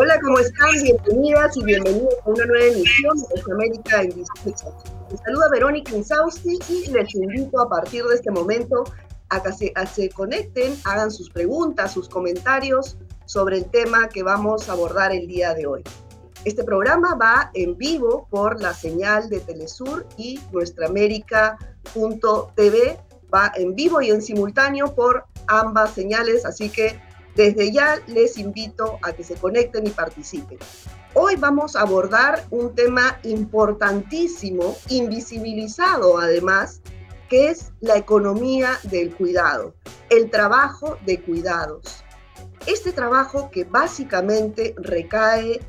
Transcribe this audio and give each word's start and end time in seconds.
Hola, 0.00 0.16
¿cómo 0.22 0.38
están? 0.38 0.70
Bienvenidas 0.80 1.56
y 1.56 1.64
bienvenidos 1.64 2.14
a 2.24 2.30
una 2.30 2.46
nueva 2.46 2.66
emisión 2.66 3.18
de 3.18 3.52
América 3.52 4.02
en 4.02 4.10
Discusión. 4.10 4.72
Les 5.10 5.18
saluda 5.18 5.48
Verónica 5.50 5.90
Insausti 5.90 6.56
y 6.68 6.88
les 6.92 7.12
invito 7.16 7.60
a 7.60 7.68
partir 7.68 8.04
de 8.04 8.14
este 8.14 8.30
momento 8.30 8.84
a 9.30 9.42
que 9.42 9.52
se, 9.52 9.72
a 9.74 9.84
se 9.86 10.08
conecten, 10.10 10.76
hagan 10.84 11.10
sus 11.10 11.30
preguntas, 11.30 11.92
sus 11.92 12.08
comentarios 12.08 12.96
sobre 13.24 13.56
el 13.56 13.64
tema 13.64 14.08
que 14.08 14.22
vamos 14.22 14.68
a 14.68 14.74
abordar 14.74 15.12
el 15.12 15.26
día 15.26 15.52
de 15.54 15.66
hoy. 15.66 15.82
Este 16.44 16.62
programa 16.62 17.16
va 17.16 17.50
en 17.54 17.76
vivo 17.76 18.28
por 18.30 18.62
la 18.62 18.74
señal 18.74 19.28
de 19.28 19.40
Telesur 19.40 20.06
y 20.16 20.38
nuestraamérica.tv. 20.52 23.00
Va 23.34 23.50
en 23.56 23.74
vivo 23.74 24.00
y 24.00 24.10
en 24.10 24.22
simultáneo 24.22 24.94
por 24.94 25.24
ambas 25.48 25.90
señales, 25.90 26.44
así 26.44 26.70
que 26.70 27.07
desde 27.38 27.70
ya 27.70 28.02
les 28.08 28.36
invito 28.36 28.98
a 29.00 29.12
que 29.12 29.22
se 29.22 29.36
conecten 29.36 29.86
y 29.86 29.90
participen. 29.90 30.58
Hoy 31.14 31.36
vamos 31.36 31.76
a 31.76 31.82
abordar 31.82 32.44
un 32.50 32.74
tema 32.74 33.20
importantísimo, 33.22 34.76
invisibilizado 34.88 36.18
además, 36.18 36.80
que 37.28 37.50
es 37.50 37.70
la 37.80 37.96
economía 37.96 38.72
del 38.82 39.14
cuidado, 39.14 39.72
el 40.10 40.30
trabajo 40.30 40.98
de 41.06 41.20
cuidados. 41.20 42.02
Este 42.66 42.90
trabajo 42.90 43.52
que 43.52 43.62
básicamente 43.62 44.74
recae 44.76 45.60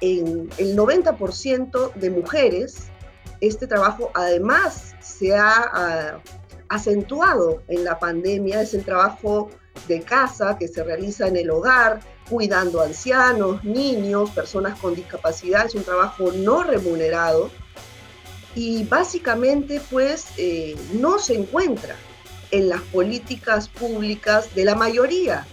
en 0.00 0.48
el 0.56 0.78
90% 0.78 1.92
de 1.92 2.10
mujeres, 2.10 2.84
este 3.42 3.66
trabajo 3.66 4.10
además 4.14 4.94
se 5.00 5.36
ha 5.36 5.70
ah, 5.74 6.22
acentuado 6.70 7.62
en 7.68 7.84
la 7.84 7.98
pandemia, 7.98 8.62
es 8.62 8.72
el 8.72 8.82
trabajo 8.82 9.50
de 9.86 10.02
casa 10.02 10.56
que 10.58 10.68
se 10.68 10.82
realiza 10.82 11.28
en 11.28 11.36
el 11.36 11.50
hogar, 11.50 12.00
cuidando 12.28 12.80
ancianos, 12.80 13.62
niños, 13.64 14.30
personas 14.30 14.78
con 14.78 14.94
discapacidad, 14.94 15.66
es 15.66 15.74
un 15.74 15.84
trabajo 15.84 16.32
no 16.32 16.62
remunerado 16.62 17.50
y 18.54 18.84
básicamente 18.84 19.80
pues 19.90 20.26
eh, 20.36 20.76
no 20.94 21.18
se 21.18 21.34
encuentra 21.34 21.94
en 22.50 22.68
las 22.68 22.80
políticas 22.80 23.68
públicas 23.68 24.54
de 24.54 24.64
la 24.64 24.74
mayoría 24.74 25.46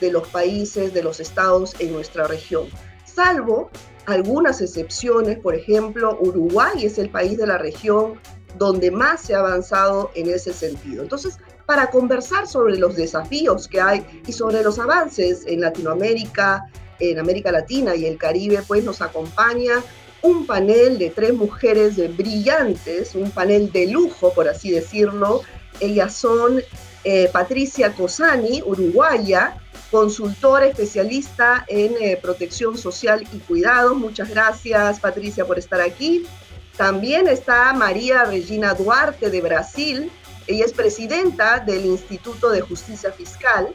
de 0.00 0.12
los 0.12 0.28
países, 0.28 0.94
de 0.94 1.02
los 1.02 1.20
estados 1.20 1.74
en 1.80 1.92
nuestra 1.92 2.26
región, 2.26 2.68
salvo 3.04 3.70
algunas 4.06 4.60
excepciones, 4.60 5.38
por 5.38 5.54
ejemplo, 5.54 6.16
Uruguay 6.20 6.84
es 6.84 6.98
el 6.98 7.10
país 7.10 7.36
de 7.36 7.46
la 7.46 7.58
región 7.58 8.20
donde 8.56 8.90
más 8.90 9.22
se 9.22 9.34
ha 9.34 9.40
avanzado 9.40 10.10
en 10.14 10.30
ese 10.30 10.52
sentido. 10.52 11.02
Entonces, 11.02 11.38
para 11.66 11.90
conversar 11.90 12.46
sobre 12.46 12.78
los 12.78 12.96
desafíos 12.96 13.68
que 13.68 13.80
hay 13.80 14.06
y 14.26 14.32
sobre 14.32 14.62
los 14.62 14.78
avances 14.78 15.44
en 15.46 15.60
Latinoamérica, 15.60 16.64
en 17.00 17.18
América 17.18 17.52
Latina 17.52 17.94
y 17.94 18.06
el 18.06 18.16
Caribe, 18.16 18.62
pues 18.66 18.84
nos 18.84 19.02
acompaña 19.02 19.82
un 20.22 20.46
panel 20.46 20.98
de 20.98 21.10
tres 21.10 21.34
mujeres 21.34 21.96
brillantes, 22.16 23.14
un 23.14 23.30
panel 23.30 23.70
de 23.70 23.88
lujo, 23.88 24.32
por 24.32 24.48
así 24.48 24.70
decirlo. 24.70 25.42
Ellas 25.80 26.14
son 26.14 26.60
eh, 27.04 27.28
Patricia 27.32 27.92
Cosani, 27.92 28.62
uruguaya, 28.64 29.58
consultora 29.90 30.66
especialista 30.66 31.64
en 31.68 31.94
eh, 32.00 32.18
protección 32.20 32.76
social 32.76 33.26
y 33.32 33.38
cuidados. 33.38 33.96
Muchas 33.96 34.30
gracias, 34.30 35.00
Patricia, 35.00 35.44
por 35.44 35.58
estar 35.58 35.80
aquí. 35.80 36.26
También 36.76 37.28
está 37.28 37.72
María 37.72 38.24
Regina 38.24 38.74
Duarte 38.74 39.30
de 39.30 39.40
Brasil. 39.40 40.10
Ella 40.46 40.64
es 40.64 40.72
presidenta 40.72 41.60
del 41.60 41.84
Instituto 41.86 42.50
de 42.50 42.60
Justicia 42.60 43.12
Fiscal. 43.12 43.68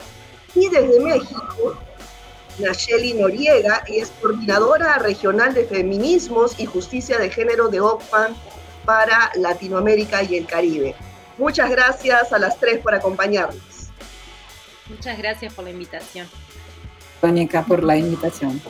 Y 0.55 0.69
desde 0.69 0.99
México, 0.99 1.77
Nacheli 2.59 3.13
Noriega, 3.13 3.83
y 3.87 3.99
es 3.99 4.11
coordinadora 4.21 4.97
regional 4.97 5.53
de 5.53 5.65
feminismos 5.65 6.59
y 6.59 6.65
justicia 6.65 7.17
de 7.17 7.29
género 7.29 7.69
de 7.69 7.79
OCPAN 7.79 8.35
para 8.85 9.31
Latinoamérica 9.35 10.23
y 10.23 10.37
el 10.37 10.45
Caribe. 10.45 10.95
Muchas 11.37 11.69
gracias 11.69 12.33
a 12.33 12.39
las 12.39 12.59
tres 12.59 12.79
por 12.79 12.93
acompañarnos. 12.93 13.61
Muchas 14.89 15.17
gracias 15.17 15.53
por 15.53 15.63
la 15.63 15.71
invitación. 15.71 16.27
Tónica, 17.21 17.63
por 17.63 17.83
la 17.83 17.95
invitación. 17.95 18.61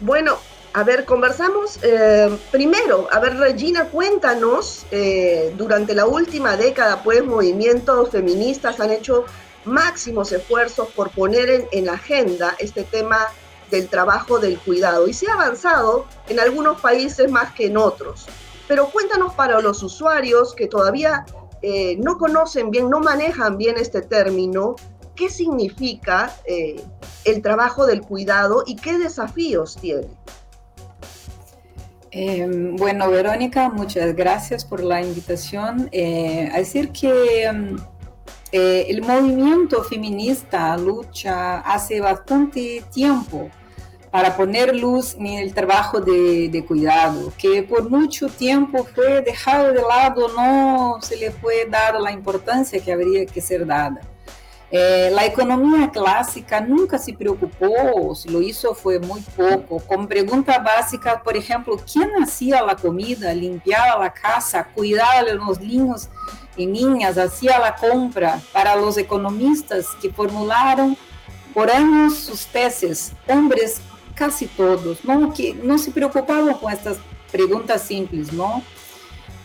Bueno, 0.00 0.38
a 0.72 0.84
ver, 0.84 1.04
conversamos 1.04 1.78
eh, 1.82 2.36
primero, 2.50 3.08
a 3.10 3.20
ver, 3.20 3.36
Regina, 3.36 3.86
cuéntanos, 3.86 4.86
eh, 4.90 5.52
durante 5.56 5.94
la 5.94 6.06
última 6.06 6.56
década, 6.56 7.02
pues 7.02 7.24
movimientos 7.24 8.10
feministas 8.10 8.78
han 8.80 8.90
hecho 8.90 9.24
máximos 9.64 10.32
esfuerzos 10.32 10.88
por 10.88 11.10
poner 11.10 11.68
en, 11.72 11.86
la 11.86 11.94
agenda 11.94 12.54
este 12.58 12.84
tema 12.84 13.28
del 13.70 13.88
trabajo 13.88 14.38
del 14.38 14.58
cuidado 14.58 15.08
y 15.08 15.12
se 15.12 15.28
ha 15.30 15.34
avanzado 15.34 16.06
en 16.28 16.40
algunos 16.40 16.80
países 16.80 17.30
más 17.30 17.52
que 17.54 17.66
en 17.66 17.76
otros. 17.76 18.26
Pero 18.66 18.88
cuéntanos 18.90 19.34
para 19.34 19.60
los 19.60 19.82
usuarios 19.82 20.54
que 20.54 20.66
todavía 20.66 21.24
eh, 21.62 21.96
no 21.98 22.18
conocen 22.18 22.70
bien, 22.70 22.88
no 22.90 23.00
manejan 23.00 23.56
bien 23.58 23.76
este 23.78 24.02
término, 24.02 24.76
qué 25.14 25.28
significa 25.28 26.34
eh, 26.44 26.82
el 27.24 27.42
trabajo 27.42 27.86
del 27.86 28.02
cuidado 28.02 28.62
y 28.66 28.76
qué 28.76 28.98
desafíos 28.98 29.76
tiene. 29.76 30.08
Eh, 32.10 32.46
bueno, 32.72 33.10
Verónica, 33.10 33.68
muchas 33.68 34.14
gracias 34.14 34.64
por 34.64 34.82
la 34.82 35.02
invitación. 35.02 35.88
Eh, 35.92 36.50
decir 36.56 36.90
que 36.90 37.46
um, 37.50 37.76
eh, 38.50 38.86
el 38.88 39.02
movimiento 39.02 39.84
feminista 39.84 40.76
lucha 40.78 41.58
hace 41.60 42.00
bastante 42.00 42.82
tiempo 42.92 43.50
para 44.10 44.34
poner 44.36 44.74
luz 44.74 45.14
en 45.18 45.26
el 45.26 45.52
trabajo 45.52 46.00
de, 46.00 46.48
de, 46.48 46.64
cuidado, 46.64 47.30
que 47.36 47.62
por 47.62 47.90
mucho 47.90 48.28
tiempo 48.28 48.84
fue 48.94 49.20
dejado 49.20 49.70
de 49.70 49.82
lado, 49.82 50.28
no 50.34 50.98
se 51.02 51.16
le 51.16 51.30
fue 51.30 51.66
dada 51.70 52.00
la 52.00 52.10
importancia 52.10 52.80
que 52.80 52.90
habría 52.90 53.26
que 53.26 53.42
ser 53.42 53.66
dada. 53.66 54.00
Eh, 54.70 55.10
la 55.14 55.24
economía 55.24 55.90
clásica 55.90 56.60
nunca 56.60 56.98
se 56.98 57.14
preocupó, 57.14 58.14
si 58.14 58.28
lo 58.28 58.42
hizo 58.42 58.74
fue 58.74 58.98
muy 58.98 59.22
poco, 59.34 59.78
con 59.78 60.06
preguntas 60.06 60.62
básicas, 60.62 61.22
por 61.22 61.36
ejemplo, 61.38 61.78
¿quién 61.90 62.10
hacía 62.22 62.60
la 62.62 62.76
comida, 62.76 63.32
limpiaba 63.32 64.04
la 64.04 64.12
casa, 64.12 64.68
cuidaba 64.74 65.22
de 65.22 65.36
los 65.36 65.58
niños 65.58 66.08
y 66.54 66.66
niñas, 66.66 67.16
hacía 67.16 67.58
la 67.58 67.76
compra? 67.76 68.42
Para 68.52 68.76
los 68.76 68.98
economistas 68.98 69.86
que 70.02 70.12
formularon 70.12 70.98
por 71.54 71.70
años 71.70 72.18
sus 72.18 72.44
tesis, 72.44 73.12
hombres 73.26 73.80
casi 74.14 74.46
todos, 74.48 75.02
¿no? 75.02 75.32
que 75.32 75.54
no 75.54 75.78
se 75.78 75.90
preocupaban 75.92 76.54
con 76.54 76.70
estas 76.70 76.98
preguntas 77.32 77.82
simples, 77.82 78.32
¿no? 78.32 78.62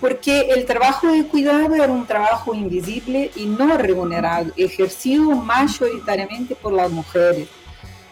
Porque 0.03 0.49
el 0.49 0.65
trabajo 0.65 1.07
de 1.07 1.25
cuidado 1.25 1.75
era 1.75 1.87
un 1.87 2.05
trabajo 2.05 2.53
invisible 2.53 3.31
y 3.37 3.45
no 3.45 3.77
remunerado, 3.77 4.51
ejercido 4.57 5.29
mayoritariamente 5.31 6.55
por 6.55 6.73
las 6.73 6.91
mujeres. 6.91 7.47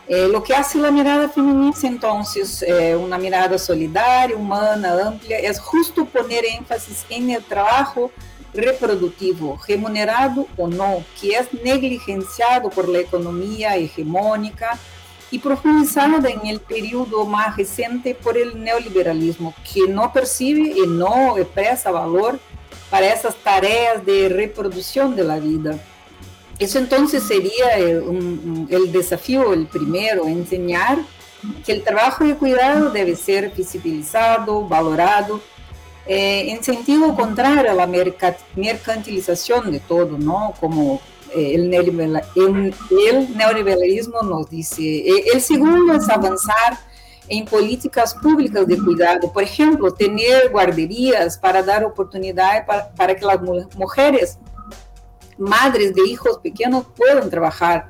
Eh, 0.08 0.30
lo 0.32 0.42
que 0.42 0.56
hace 0.56 0.78
la 0.78 0.90
mirada 0.90 1.28
feminista 1.28 1.88
entonces, 1.88 2.64
eh, 2.66 2.96
una 2.96 3.18
mirada 3.18 3.58
solidaria, 3.58 4.38
humana, 4.38 5.06
amplia, 5.06 5.38
es 5.40 5.60
justo 5.60 6.06
poner 6.06 6.46
énfasis 6.46 7.06
en 7.10 7.30
el 7.32 7.44
trabajo 7.44 8.10
reproductivo, 8.54 9.60
remunerado 9.68 10.48
o 10.56 10.70
no, 10.70 11.04
que 11.20 11.32
es 11.32 11.54
negligenciado 11.62 12.70
por 12.70 12.88
la 12.88 13.00
economía 13.00 13.76
hegemónica, 13.76 14.80
y 15.32 15.40
profundizada 15.40 16.30
en 16.30 16.46
el 16.46 16.60
periodo 16.60 17.26
más 17.26 17.56
reciente 17.56 18.14
por 18.14 18.38
el 18.38 18.62
neoliberalismo, 18.62 19.56
que 19.74 19.88
no 19.88 20.12
percibe 20.12 20.74
y 20.78 20.88
no 20.88 21.38
expresa 21.38 21.90
valor 21.90 22.40
para 22.90 23.14
esas 23.14 23.36
tareas 23.36 24.06
de 24.06 24.28
reproducción 24.28 25.16
de 25.16 25.24
la 25.24 25.40
vida. 25.40 25.80
Eso 26.60 26.78
entonces 26.78 27.24
sería 27.24 27.78
el, 27.78 28.02
un, 28.02 28.68
el 28.70 28.92
desafío, 28.92 29.54
el 29.54 29.66
primero, 29.66 30.28
enseñar 30.28 31.00
que 31.66 31.72
el 31.72 31.84
trabajo 31.84 32.24
de 32.26 32.36
cuidado 32.36 32.92
debe 32.92 33.16
ser 33.16 33.52
visibilizado, 33.52 34.68
valorado, 34.68 35.42
eh, 36.06 36.52
en 36.52 36.64
sentido 36.64 37.16
contrario 37.16 37.72
a 37.72 37.74
la 37.74 37.88
mercantilización 37.88 39.72
de 39.72 39.80
todo, 39.80 40.18
¿no? 40.18 40.54
Como 40.60 41.00
eh, 41.34 41.56
el, 41.56 41.70
neoliberalismo 43.38 44.22
nos 44.22 44.50
dice. 44.50 44.82
Eh, 44.82 45.26
el 45.34 45.42
segundo 45.42 45.94
es 45.94 46.10
avanzar 46.10 46.78
en 47.28 47.46
políticas 47.46 48.14
públicas 48.16 48.68
de 48.68 48.78
cuidado, 48.78 49.32
por 49.32 49.44
ejemplo, 49.44 49.94
tener 49.94 50.50
guarderías 50.50 51.38
para 51.38 51.64
dar 51.64 51.86
oportunidad 51.86 52.66
para, 52.66 53.16
que 53.16 53.26
las 53.26 53.40
mujeres, 53.76 54.38
madres 55.38 55.96
de 55.96 56.08
hijos 56.08 56.40
pequeños, 56.40 56.86
puedan 56.96 57.30
trabajar. 57.30 57.90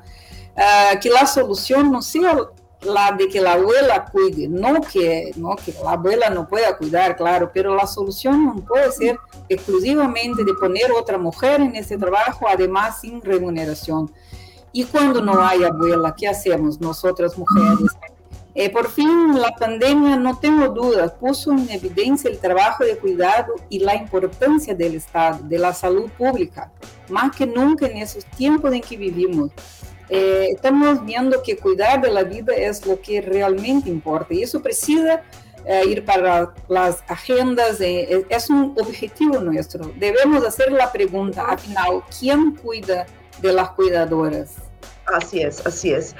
Uh, 0.54 1.00
que 1.00 1.08
la 1.08 1.26
solución 1.26 1.90
no 1.90 2.02
sea 2.02 2.36
la 2.84 3.12
de 3.12 3.28
que 3.28 3.40
la 3.40 3.52
abuela 3.54 4.04
cuide, 4.04 4.48
no 4.48 4.80
que, 4.80 5.32
no 5.36 5.56
que 5.56 5.72
la 5.82 5.92
abuela 5.92 6.30
no 6.30 6.48
pueda 6.48 6.76
cuidar, 6.76 7.16
claro, 7.16 7.50
pero 7.52 7.74
la 7.74 7.86
solución 7.86 8.46
no 8.46 8.56
puede 8.56 8.90
ser 8.92 9.18
exclusivamente 9.48 10.44
de 10.44 10.54
poner 10.54 10.90
otra 10.92 11.18
mujer 11.18 11.60
en 11.60 11.76
ese 11.76 11.96
trabajo, 11.96 12.46
además 12.48 13.00
sin 13.00 13.20
remuneración. 13.22 14.10
Y 14.72 14.84
cuando 14.84 15.20
no 15.20 15.44
hay 15.44 15.64
abuela, 15.64 16.14
¿qué 16.16 16.28
hacemos 16.28 16.80
nosotras 16.80 17.36
mujeres? 17.36 17.92
Eh, 18.54 18.68
por 18.70 18.88
fin, 18.90 19.40
la 19.40 19.52
pandemia, 19.52 20.16
no 20.16 20.38
tengo 20.38 20.68
dudas, 20.68 21.12
puso 21.12 21.52
en 21.52 21.70
evidencia 21.70 22.28
el 22.28 22.38
trabajo 22.38 22.84
de 22.84 22.98
cuidado 22.98 23.54
y 23.70 23.78
la 23.78 23.96
importancia 23.96 24.74
del 24.74 24.94
Estado, 24.96 25.38
de 25.44 25.58
la 25.58 25.72
salud 25.72 26.10
pública, 26.18 26.70
más 27.08 27.34
que 27.34 27.46
nunca 27.46 27.86
en 27.86 27.96
esos 27.96 28.26
tiempos 28.26 28.72
en 28.74 28.82
que 28.82 28.96
vivimos. 28.96 29.50
Eh, 30.08 30.48
estamos 30.52 31.04
viendo 31.04 31.42
que 31.42 31.56
cuidar 31.56 32.00
de 32.00 32.10
la 32.10 32.22
vida 32.22 32.54
es 32.54 32.86
lo 32.86 33.00
que 33.00 33.20
realmente 33.20 33.88
importa 33.88 34.34
y 34.34 34.42
eso 34.42 34.60
precisa 34.60 35.22
eh, 35.64 35.84
ir 35.86 36.04
para 36.04 36.52
las 36.68 37.02
agendas, 37.08 37.80
es 37.80 38.50
un 38.50 38.74
objetivo 38.78 39.38
nuestro. 39.38 39.92
Debemos 39.96 40.44
hacer 40.44 40.72
la 40.72 40.90
pregunta, 40.90 41.46
al 41.48 41.58
final, 41.58 42.02
¿quién 42.18 42.56
cuida 42.56 43.06
de 43.40 43.52
las 43.52 43.70
cuidadoras? 43.70 44.56
Así 45.06 45.40
es, 45.40 45.64
así 45.64 45.92
es. 45.92 46.14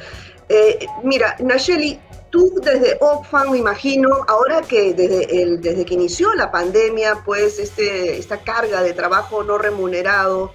mira, 1.02 1.36
Nayeli, 1.40 1.98
Tú 2.32 2.50
desde 2.62 2.96
Oxfam, 2.98 3.50
me 3.50 3.58
imagino, 3.58 4.08
ahora 4.26 4.62
que 4.62 4.94
desde, 4.94 5.42
el, 5.42 5.60
desde 5.60 5.84
que 5.84 5.92
inició 5.92 6.32
la 6.32 6.50
pandemia, 6.50 7.22
pues 7.26 7.58
este, 7.58 8.16
esta 8.16 8.38
carga 8.38 8.82
de 8.82 8.94
trabajo 8.94 9.44
no 9.44 9.58
remunerado 9.58 10.54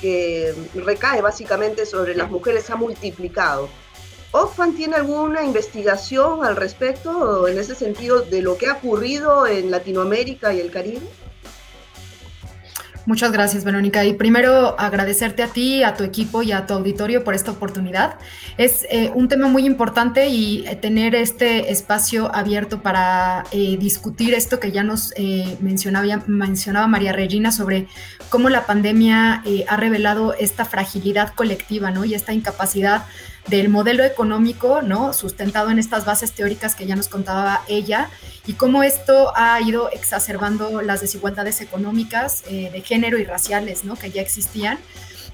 que 0.00 0.54
recae 0.74 1.20
básicamente 1.20 1.86
sobre 1.86 2.14
las 2.14 2.30
mujeres 2.30 2.70
ha 2.70 2.76
multiplicado. 2.76 3.68
¿Oxfam 4.32 4.74
tiene 4.74 4.96
alguna 4.96 5.44
investigación 5.44 6.44
al 6.44 6.56
respecto 6.56 7.46
en 7.46 7.56
ese 7.56 7.74
sentido 7.74 8.22
de 8.22 8.42
lo 8.42 8.58
que 8.58 8.66
ha 8.66 8.74
ocurrido 8.74 9.46
en 9.46 9.70
Latinoamérica 9.70 10.52
y 10.52 10.60
el 10.60 10.72
Caribe? 10.72 11.06
Muchas 13.06 13.32
gracias, 13.32 13.64
Verónica. 13.64 14.02
Y 14.06 14.14
primero 14.14 14.80
agradecerte 14.80 15.42
a 15.42 15.48
ti, 15.48 15.82
a 15.82 15.94
tu 15.94 16.04
equipo 16.04 16.42
y 16.42 16.52
a 16.52 16.64
tu 16.64 16.72
auditorio 16.72 17.22
por 17.22 17.34
esta 17.34 17.50
oportunidad. 17.50 18.16
Es 18.56 18.86
eh, 18.90 19.10
un 19.14 19.28
tema 19.28 19.46
muy 19.48 19.66
importante 19.66 20.28
y 20.28 20.66
eh, 20.66 20.74
tener 20.76 21.14
este 21.14 21.70
espacio 21.70 22.34
abierto 22.34 22.80
para 22.80 23.44
eh, 23.50 23.76
discutir 23.76 24.32
esto 24.32 24.58
que 24.58 24.72
ya 24.72 24.82
nos 24.82 25.12
mencionaba, 25.60 26.22
mencionaba 26.26 26.86
María 26.86 27.12
Regina 27.12 27.52
sobre 27.52 27.88
cómo 28.30 28.48
la 28.48 28.64
pandemia 28.64 29.42
ha 29.68 29.76
revelado 29.76 30.32
esta 30.34 30.64
fragilidad 30.64 31.34
colectiva 31.34 31.90
¿no? 31.90 32.04
y 32.04 32.14
esta 32.14 32.32
incapacidad 32.32 33.04
del 33.48 33.68
modelo 33.68 34.04
económico, 34.04 34.82
¿no? 34.82 35.12
Sustentado 35.12 35.70
en 35.70 35.78
estas 35.78 36.04
bases 36.04 36.32
teóricas 36.32 36.74
que 36.74 36.86
ya 36.86 36.96
nos 36.96 37.08
contaba 37.08 37.62
ella 37.68 38.10
y 38.46 38.54
cómo 38.54 38.82
esto 38.82 39.32
ha 39.36 39.60
ido 39.60 39.90
exacerbando 39.90 40.82
las 40.82 41.00
desigualdades 41.00 41.60
económicas 41.60 42.44
eh, 42.48 42.70
de 42.72 42.80
género 42.80 43.18
y 43.18 43.24
raciales, 43.24 43.84
¿no? 43.84 43.96
Que 43.96 44.10
ya 44.10 44.22
existían. 44.22 44.78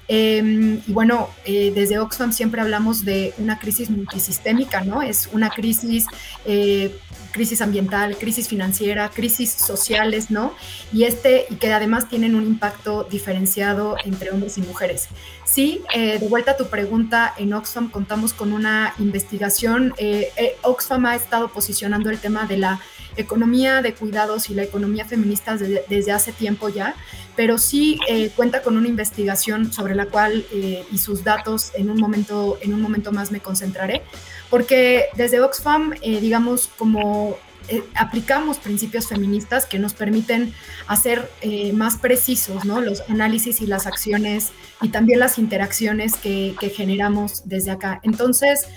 Em, 0.07 0.81
y 0.85 0.91
bueno, 0.91 1.29
eh, 1.45 1.71
desde 1.73 1.99
Oxfam 1.99 2.33
siempre 2.33 2.59
hablamos 2.59 3.05
de 3.05 3.33
una 3.37 3.59
crisis 3.59 3.89
multisistémica, 3.89 4.81
¿no? 4.81 5.01
Es 5.01 5.29
una 5.31 5.49
crisis 5.49 6.05
eh, 6.45 6.97
crisis 7.31 7.61
ambiental, 7.61 8.17
crisis 8.17 8.47
financiera, 8.47 9.09
crisis 9.09 9.51
sociales, 9.51 10.29
¿no? 10.29 10.53
Y, 10.93 11.03
este, 11.03 11.45
y 11.49 11.55
que 11.55 11.73
además 11.73 12.09
tienen 12.09 12.35
un 12.35 12.45
impacto 12.45 13.07
diferenciado 13.09 13.95
entre 14.05 14.31
hombres 14.31 14.57
y 14.57 14.61
mujeres. 14.61 15.07
Sí, 15.51 15.81
eh, 15.93 16.17
de 16.17 16.27
vuelta 16.29 16.51
a 16.51 16.57
tu 16.57 16.67
pregunta, 16.67 17.33
en 17.37 17.53
Oxfam 17.53 17.89
contamos 17.89 18.33
con 18.33 18.53
una 18.53 18.93
investigación. 18.99 19.93
Eh, 19.97 20.31
eh, 20.37 20.55
Oxfam 20.61 21.05
ha 21.05 21.15
estado 21.15 21.49
posicionando 21.49 22.09
el 22.09 22.19
tema 22.19 22.45
de 22.45 22.55
la 22.55 22.79
economía 23.17 23.81
de 23.81 23.93
cuidados 23.93 24.49
y 24.49 24.53
la 24.53 24.63
economía 24.63 25.03
feminista 25.03 25.57
desde, 25.57 26.11
hace 26.13 26.31
tiempo 26.31 26.69
ya, 26.69 26.95
pero 27.35 27.57
sí 27.57 27.99
cuenta 28.37 28.61
con 28.61 28.77
una 28.77 28.87
investigación 28.87 29.73
sobre 29.73 29.95
la 29.95 30.05
cual 30.05 30.45
y 30.53 30.97
sus 30.97 31.25
datos 31.25 31.71
en 31.73 31.89
un 31.89 31.99
momento, 31.99 32.57
en 32.61 32.73
un 32.73 32.81
momento 32.81 33.11
más 33.11 33.29
me 33.29 33.41
concentraré 33.41 34.03
porque 34.51 35.05
desde 35.15 35.39
Oxfam, 35.39 35.93
eh, 36.01 36.19
digamos, 36.19 36.69
como 36.77 37.37
eh, 37.69 37.83
aplicamos 37.95 38.57
principios 38.57 39.07
feministas 39.07 39.65
que 39.65 39.79
nos 39.79 39.93
permiten 39.93 40.53
hacer 40.87 41.31
eh, 41.41 41.71
más 41.71 41.97
precisos 41.97 42.65
¿no? 42.65 42.81
los 42.81 43.01
análisis 43.09 43.61
y 43.61 43.65
las 43.65 43.87
acciones 43.87 44.51
y 44.81 44.89
también 44.89 45.19
las 45.19 45.37
interacciones 45.37 46.15
que, 46.17 46.53
que 46.59 46.69
generamos 46.69 47.43
desde 47.45 47.71
acá. 47.71 48.01
Entonces, 48.03 48.67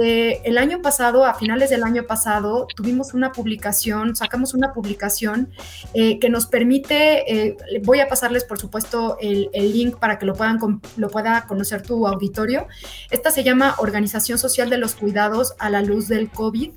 eh, 0.00 0.40
el 0.44 0.56
año 0.56 0.80
pasado, 0.80 1.26
a 1.26 1.34
finales 1.34 1.68
del 1.70 1.82
año 1.82 2.04
pasado, 2.04 2.66
tuvimos 2.74 3.12
una 3.12 3.32
publicación, 3.32 4.16
sacamos 4.16 4.54
una 4.54 4.72
publicación 4.72 5.50
eh, 5.92 6.18
que 6.18 6.30
nos 6.30 6.46
permite, 6.46 7.46
eh, 7.46 7.56
voy 7.84 8.00
a 8.00 8.08
pasarles 8.08 8.44
por 8.44 8.58
supuesto 8.58 9.18
el, 9.20 9.50
link 9.52 9.96
para 9.98 10.18
que 10.18 10.26
lo, 10.26 10.34
puedan, 10.34 10.58
lo 10.96 11.08
pueda 11.08 11.46
conocer 11.46 11.82
tu 11.82 12.06
auditorio. 12.06 12.66
Esta 13.10 13.30
se 13.30 13.44
llama 13.44 13.74
Organización 13.78 14.38
Social 14.38 14.70
de 14.70 14.78
los 14.78 14.94
Cuidados 14.94 15.54
a 15.58 15.68
la 15.68 15.82
Luz 15.82 16.08
del 16.08 16.30
COVID. 16.30 16.70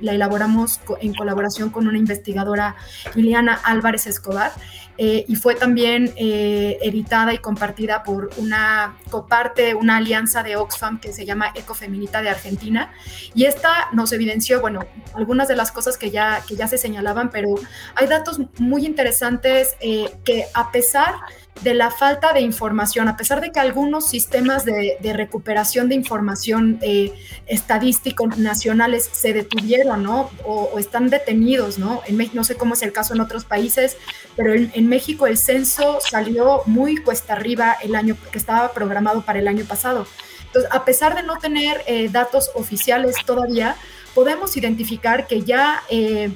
la 0.00 0.14
elaboramos 0.14 0.80
en 1.00 1.14
colaboración 1.14 1.70
con 1.70 1.86
una 1.86 1.98
investigadora, 1.98 2.76
Liliana 3.14 3.54
Álvarez 3.54 4.06
Escobar. 4.06 4.52
Eh, 4.96 5.24
y 5.26 5.36
fue 5.36 5.54
también 5.54 6.12
eh, 6.16 6.78
editada 6.82 7.34
y 7.34 7.38
compartida 7.38 8.02
por 8.02 8.30
una 8.36 8.96
coparte, 9.10 9.74
una 9.74 9.96
alianza 9.96 10.42
de 10.42 10.56
Oxfam 10.56 11.00
que 11.00 11.12
se 11.12 11.24
llama 11.24 11.52
Ecofeminita 11.54 12.22
de 12.22 12.30
Argentina. 12.30 12.92
Y 13.34 13.44
esta 13.44 13.88
nos 13.92 14.12
evidenció, 14.12 14.60
bueno, 14.60 14.80
algunas 15.14 15.48
de 15.48 15.56
las 15.56 15.72
cosas 15.72 15.98
que 15.98 16.10
ya, 16.10 16.42
que 16.46 16.56
ya 16.56 16.68
se 16.68 16.78
señalaban, 16.78 17.30
pero 17.30 17.54
hay 17.96 18.06
datos 18.06 18.40
muy 18.58 18.86
interesantes 18.86 19.76
eh, 19.80 20.10
que 20.24 20.44
a 20.54 20.70
pesar 20.70 21.14
de 21.14 21.43
la 21.62 21.90
falta 21.90 22.32
de 22.32 22.40
información, 22.40 23.08
a 23.08 23.16
pesar 23.16 23.40
de 23.40 23.50
que 23.52 23.60
algunos 23.60 24.08
sistemas 24.08 24.64
de, 24.64 24.98
recuperación 25.14 25.88
de 25.88 25.94
información 25.94 26.78
eh, 26.82 27.12
estadísticos 27.46 28.36
nacionales 28.36 29.08
se 29.12 29.32
detuvieron, 29.32 30.02
¿no? 30.02 30.30
O, 30.44 30.78
están 30.78 31.08
detenidos, 31.08 31.78
¿no? 31.78 32.02
En 32.06 32.16
México, 32.16 32.36
no 32.36 32.44
sé 32.44 32.56
cómo 32.56 32.74
es 32.74 32.82
el 32.82 32.92
caso 32.92 33.14
en 33.14 33.20
otros 33.20 33.44
países, 33.44 33.96
pero 34.36 34.52
en, 34.52 34.88
México 34.88 35.26
el 35.26 35.38
censo 35.38 35.98
salió 36.00 36.62
muy 36.66 36.96
cuesta 36.96 37.32
arriba 37.34 37.76
el 37.82 37.94
año 37.94 38.16
que 38.30 38.38
estaba 38.38 38.72
programado 38.72 39.22
para 39.22 39.38
el 39.38 39.48
año 39.48 39.64
pasado. 39.64 40.06
Entonces, 40.46 40.70
a 40.72 40.84
pesar 40.84 41.14
de 41.14 41.22
no 41.22 41.38
tener 41.38 41.82
eh, 41.86 42.08
datos 42.10 42.50
oficiales 42.54 43.16
todavía, 43.24 43.76
podemos 44.14 44.56
identificar 44.56 45.26
que 45.26 45.42
ya... 45.42 45.82
Eh, 45.88 46.30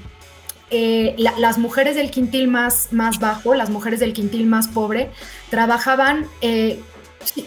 eh, 0.70 1.16
las 1.16 1.56
mujeres 1.56 1.96
del 1.96 2.10
quintil 2.10 2.46
más, 2.46 2.88
más 2.92 3.18
bajo, 3.18 3.54
las 3.54 3.70
mujeres 3.70 4.00
del 4.00 4.12
quintil 4.12 4.46
más 4.46 4.68
pobre, 4.68 5.10
trabajaban 5.48 6.26
eh, 6.42 6.78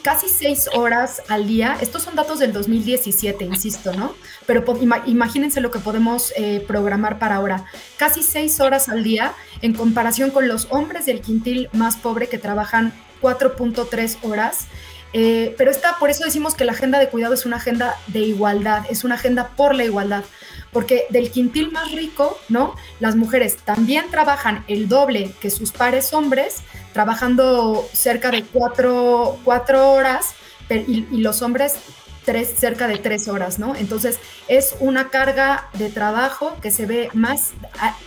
casi 0.01 0.27
seis 0.27 0.67
horas 0.73 1.21
al 1.27 1.47
día. 1.47 1.77
Estos 1.81 2.01
son 2.01 2.15
datos 2.15 2.39
del 2.39 2.51
2017, 2.51 3.45
insisto, 3.45 3.93
¿no? 3.93 4.15
Pero 4.47 4.63
imagínense 5.05 5.61
lo 5.61 5.69
que 5.69 5.77
podemos 5.77 6.33
eh, 6.35 6.63
programar 6.67 7.19
para 7.19 7.35
ahora. 7.35 7.65
Casi 7.97 8.23
seis 8.23 8.59
horas 8.59 8.89
al 8.89 9.03
día 9.03 9.33
en 9.61 9.73
comparación 9.73 10.31
con 10.31 10.47
los 10.47 10.67
hombres 10.71 11.05
del 11.05 11.21
quintil 11.21 11.69
más 11.73 11.97
pobre 11.97 12.27
que 12.27 12.39
trabajan 12.39 12.91
4.3 13.21 14.17
horas. 14.23 14.65
pero 15.13 15.69
está, 15.69 15.99
por 15.99 16.09
eso 16.09 16.23
decimos 16.23 16.55
que 16.55 16.65
la 16.65 16.71
agenda 16.71 16.97
de 16.97 17.09
cuidado 17.09 17.35
es 17.35 17.45
una 17.45 17.57
agenda 17.57 17.95
de 18.07 18.21
igualdad, 18.21 18.85
es 18.89 19.03
una 19.03 19.15
agenda 19.15 19.49
por 19.49 19.75
la 19.75 19.83
igualdad 19.83 20.23
porque 20.71 21.05
del 21.09 21.31
quintil 21.31 21.71
más 21.71 21.91
rico, 21.91 22.37
¿no? 22.49 22.75
Las 22.99 23.15
mujeres 23.15 23.57
también 23.57 24.09
trabajan 24.09 24.63
el 24.67 24.87
doble 24.87 25.31
que 25.41 25.49
sus 25.49 25.71
pares 25.71 26.13
hombres, 26.13 26.57
trabajando 26.93 27.87
cerca 27.93 28.31
de 28.31 28.43
cuatro, 28.43 29.39
horas, 29.45 30.33
y, 30.69 31.17
los 31.17 31.41
hombres 31.41 31.75
tres, 32.23 32.53
cerca 32.57 32.87
de 32.87 32.97
tres 32.97 33.27
horas, 33.27 33.59
¿no? 33.59 33.75
Entonces 33.75 34.19
es 34.47 34.75
una 34.79 35.09
carga 35.09 35.69
de 35.73 35.89
trabajo 35.89 36.55
que 36.61 36.71
se 36.71 36.85
ve 36.85 37.09
más, 37.13 37.51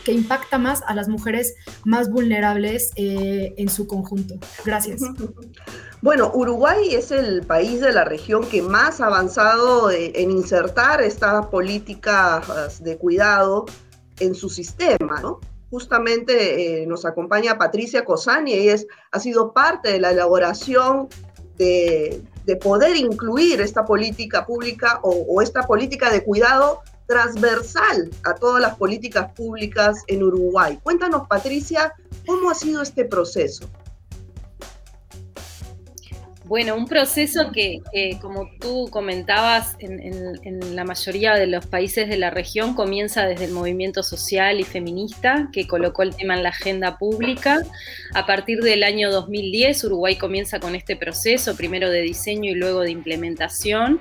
que 0.04 0.12
impacta 0.12 0.59
más 0.59 0.83
a 0.87 0.94
las 0.94 1.09
mujeres 1.09 1.56
más 1.85 2.11
vulnerables 2.11 2.92
eh, 2.97 3.54
en 3.56 3.68
su 3.68 3.87
conjunto. 3.87 4.37
Gracias. 4.64 5.00
Bueno, 6.04 6.30
Uruguay 6.34 6.94
es 6.94 7.11
el 7.12 7.46
país 7.46 7.80
de 7.80 7.90
la 7.90 8.04
región 8.04 8.46
que 8.46 8.61
más 8.61 9.00
ha 9.00 9.06
avanzado 9.06 9.90
en 9.90 10.30
insertar 10.30 11.00
estas 11.00 11.46
políticas 11.46 12.84
de 12.84 12.99
cuidado 12.99 13.64
en 14.20 14.34
su 14.34 14.50
sistema, 14.50 15.23
¿no? 15.23 15.40
Justamente 15.70 16.82
eh, 16.82 16.87
nos 16.87 17.06
acompaña 17.06 17.56
Patricia 17.56 18.04
Cosani, 18.04 18.52
y 18.52 18.68
es, 18.68 18.87
ha 19.12 19.18
sido 19.18 19.54
parte 19.54 19.92
de 19.92 19.99
la 19.99 20.11
elaboración 20.11 21.08
de, 21.56 22.23
poder 22.61 22.96
incluir 22.96 23.62
esta 23.62 23.87
política 23.87 24.44
pública 24.44 25.00
o 25.02 25.40
esta 25.40 25.62
política 25.62 26.11
de 26.11 26.23
cuidado 26.23 26.82
transversal 27.06 28.11
a 28.25 28.34
todas 28.34 28.61
las 28.61 28.76
políticas 28.76 29.32
públicas 29.32 30.02
en 30.08 30.23
Uruguay. 30.23 30.78
Cuéntanos, 30.82 31.26
Patricia, 31.28 31.94
¿cómo 32.26 32.50
ha 32.50 32.54
sido 32.54 32.82
este 32.82 33.06
proceso? 33.06 33.70
Bueno, 36.46 36.76
un 36.76 36.86
proceso 36.86 37.52
que, 37.52 37.80
como 38.20 38.50
tú 38.60 38.88
comentabas, 38.90 39.76
en, 39.78 40.76
la 40.76 40.84
mayoría 40.84 41.34
de 41.34 41.46
los 41.46 41.64
países 41.66 42.06
de 42.06 42.18
la 42.18 42.28
región 42.28 42.74
comienza 42.74 43.26
desde 43.26 43.46
el 43.46 43.52
movimiento 43.52 44.02
social 44.02 44.60
y 44.60 44.64
feminista, 44.64 45.48
que 45.54 45.66
colocó 45.66 46.02
el 46.02 46.14
tema 46.14 46.34
en 46.34 46.42
la 46.42 46.50
agenda 46.50 46.98
pública. 46.98 47.62
A 48.12 48.26
partir 48.26 48.60
del 48.60 48.82
año 48.82 49.10
2010, 49.10 49.84
Uruguay 49.84 50.16
comienza 50.16 50.60
con 50.60 50.74
este 50.74 50.96
proceso, 50.96 51.56
primero 51.56 51.88
de 51.88 52.02
diseño 52.02 52.50
y 52.50 52.54
luego 52.54 52.80
de 52.82 52.90
implementación. 52.90 54.00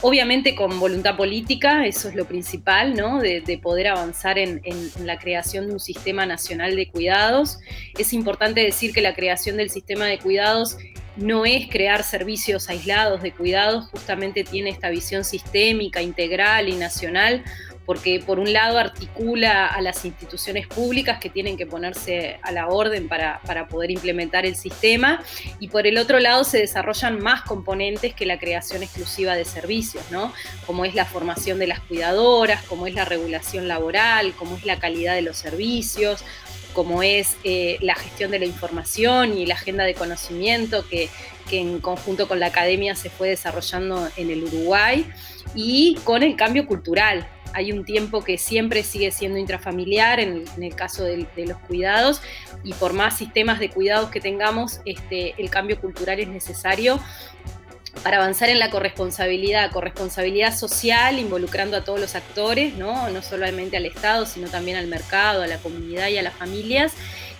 Obviamente 0.00 0.56
con 0.56 0.80
voluntad 0.80 1.16
política, 1.16 1.86
eso 1.86 2.08
es 2.08 2.16
lo 2.16 2.24
principal, 2.24 2.94
¿no? 2.94 3.20
De, 3.20 3.60
poder 3.62 3.88
avanzar 3.88 4.38
en, 4.38 4.60
la 5.04 5.18
creación 5.18 5.68
de 5.68 5.74
un 5.74 5.80
sistema 5.80 6.26
nacional 6.26 6.74
de 6.74 6.88
cuidados. 6.88 7.60
Es 7.96 8.12
importante 8.12 8.62
decir 8.62 8.92
que 8.92 9.00
la 9.00 9.14
creación 9.14 9.56
del 9.56 9.70
sistema 9.70 10.06
de 10.06 10.18
cuidados 10.18 10.76
no 11.18 11.44
es 11.44 11.68
crear 11.68 12.02
servicios 12.02 12.68
aislados 12.68 13.22
de 13.22 13.32
cuidados, 13.32 13.88
justamente 13.90 14.44
tiene 14.44 14.70
esta 14.70 14.88
visión 14.88 15.24
sistémica, 15.24 16.00
integral 16.00 16.68
y 16.68 16.76
nacional 16.76 17.44
porque 17.88 18.20
por 18.20 18.38
un 18.38 18.52
lado 18.52 18.76
articula 18.78 19.66
a 19.66 19.80
las 19.80 20.04
instituciones 20.04 20.66
públicas 20.66 21.18
que 21.18 21.30
tienen 21.30 21.56
que 21.56 21.64
ponerse 21.64 22.38
a 22.42 22.52
la 22.52 22.68
orden 22.68 23.08
para, 23.08 23.40
poder 23.70 23.90
implementar 23.90 24.44
el 24.44 24.56
sistema, 24.56 25.22
y 25.58 25.68
por 25.68 25.86
el 25.86 25.96
otro 25.96 26.20
lado 26.20 26.44
se 26.44 26.58
desarrollan 26.58 27.18
más 27.18 27.40
componentes 27.44 28.12
que 28.12 28.26
la 28.26 28.38
creación 28.38 28.82
exclusiva 28.82 29.36
de 29.36 29.46
servicios, 29.46 30.04
¿no? 30.10 30.34
como 30.66 30.84
es 30.84 30.94
la 30.94 31.06
formación 31.06 31.58
de 31.58 31.66
las 31.66 31.80
cuidadoras, 31.80 32.62
como 32.64 32.86
es 32.86 32.92
la 32.92 33.06
regulación 33.06 33.68
laboral, 33.68 34.34
como 34.34 34.58
es 34.58 34.66
la 34.66 34.78
calidad 34.78 35.14
de 35.14 35.22
los 35.22 35.38
servicios, 35.38 36.22
como 36.72 37.02
es 37.02 37.36
eh, 37.44 37.78
la 37.80 37.94
gestión 37.94 38.30
de 38.30 38.38
la 38.38 38.44
información 38.44 39.36
y 39.36 39.46
la 39.46 39.54
agenda 39.54 39.84
de 39.84 39.94
conocimiento 39.94 40.86
que, 40.88 41.08
que, 41.48 41.58
en 41.58 41.80
conjunto 41.80 42.28
con 42.28 42.40
la 42.40 42.46
academia 42.46 42.94
se 42.94 43.10
fue 43.10 43.28
desarrollando 43.30 44.08
en 44.16 44.30
el 44.30 44.44
Uruguay 44.44 45.06
y 45.54 45.96
con 46.04 46.22
el 46.22 46.36
cambio 46.36 46.66
cultural, 46.66 47.26
hay 47.54 47.72
un 47.72 47.84
tiempo 47.84 48.22
que 48.22 48.38
siempre 48.38 48.82
sigue 48.82 49.10
siendo 49.10 49.38
intrafamiliar 49.38 50.20
en 50.20 50.44
el, 50.60 50.74
caso 50.74 51.04
de, 51.04 51.26
los 51.36 51.58
cuidados 51.58 52.20
y 52.62 52.74
por 52.74 52.92
más 52.92 53.16
sistemas 53.16 53.58
de 53.58 53.70
cuidados 53.70 54.10
que 54.10 54.20
tengamos, 54.20 54.80
este, 54.84 55.34
el 55.38 55.50
cambio 55.50 55.80
cultural 55.80 56.20
es 56.20 56.28
necesario 56.28 57.00
para 58.02 58.18
avanzar 58.18 58.48
en 58.48 58.58
la 58.58 58.70
corresponsabilidad, 58.70 59.70
corresponsabilidad 59.70 60.56
social, 60.56 61.18
involucrando 61.18 61.76
a 61.76 61.84
todos 61.84 62.00
los 62.00 62.14
actores, 62.14 62.74
¿no? 62.74 63.10
no 63.10 63.22
solamente 63.22 63.76
al 63.76 63.86
Estado, 63.86 64.26
sino 64.26 64.48
también 64.48 64.76
al 64.76 64.86
mercado, 64.86 65.42
a 65.42 65.46
la 65.46 65.58
comunidad 65.58 66.08
y 66.08 66.18
a 66.18 66.22
las 66.22 66.34
familias 66.34 66.92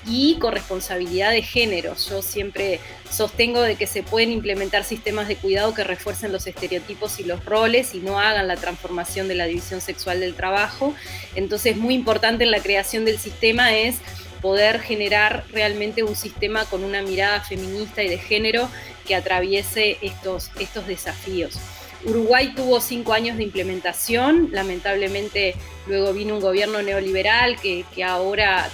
y 0.06 0.38
corresponsabilidad 0.38 1.30
de 1.30 1.42
género. 1.42 1.94
Yo 2.08 2.22
siempre 2.22 2.80
sostengo 3.10 3.60
de 3.62 3.76
que 3.76 3.86
se 3.86 4.02
pueden 4.02 4.32
implementar 4.32 4.84
sistemas 4.84 5.28
de 5.28 5.36
cuidado 5.36 5.74
que 5.74 5.84
refuercen 5.84 6.32
los 6.32 6.46
estereotipos 6.46 7.20
y 7.20 7.24
los 7.24 7.44
roles 7.44 7.94
y 7.94 7.98
no 7.98 8.18
hagan 8.18 8.48
la 8.48 8.56
transformación 8.56 9.28
de 9.28 9.34
la 9.34 9.46
división 9.46 9.80
sexual 9.80 10.20
del 10.20 10.34
trabajo. 10.34 10.94
Entonces, 11.34 11.76
muy 11.76 11.94
importante 11.94 12.44
en 12.44 12.50
la 12.50 12.60
creación 12.60 13.04
del 13.04 13.18
sistema 13.18 13.74
es 13.74 13.96
poder 14.40 14.80
generar 14.80 15.44
realmente 15.50 16.02
un 16.02 16.16
sistema 16.16 16.64
con 16.64 16.84
una 16.84 17.02
mirada 17.02 17.40
feminista 17.40 18.02
y 18.02 18.08
de 18.08 18.18
género 18.18 18.68
que 19.06 19.14
atraviese 19.14 19.98
estos, 20.02 20.50
estos 20.58 20.86
desafíos. 20.86 21.58
Uruguay 22.04 22.54
tuvo 22.54 22.80
cinco 22.80 23.12
años 23.12 23.36
de 23.36 23.42
implementación, 23.42 24.50
lamentablemente 24.52 25.56
luego 25.86 26.12
vino 26.12 26.34
un 26.34 26.40
gobierno 26.40 26.80
neoliberal 26.82 27.60
que, 27.60 27.84
que 27.94 28.04
ahora 28.04 28.70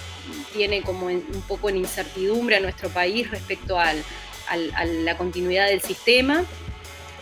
tiene 0.53 0.81
como 0.81 1.07
un 1.07 1.43
poco 1.47 1.69
en 1.69 1.77
incertidumbre 1.77 2.57
a 2.57 2.59
nuestro 2.59 2.89
país 2.89 3.29
respecto 3.31 3.79
a 3.79 3.93
la 3.93 5.17
continuidad 5.17 5.67
del 5.67 5.81
sistema. 5.81 6.45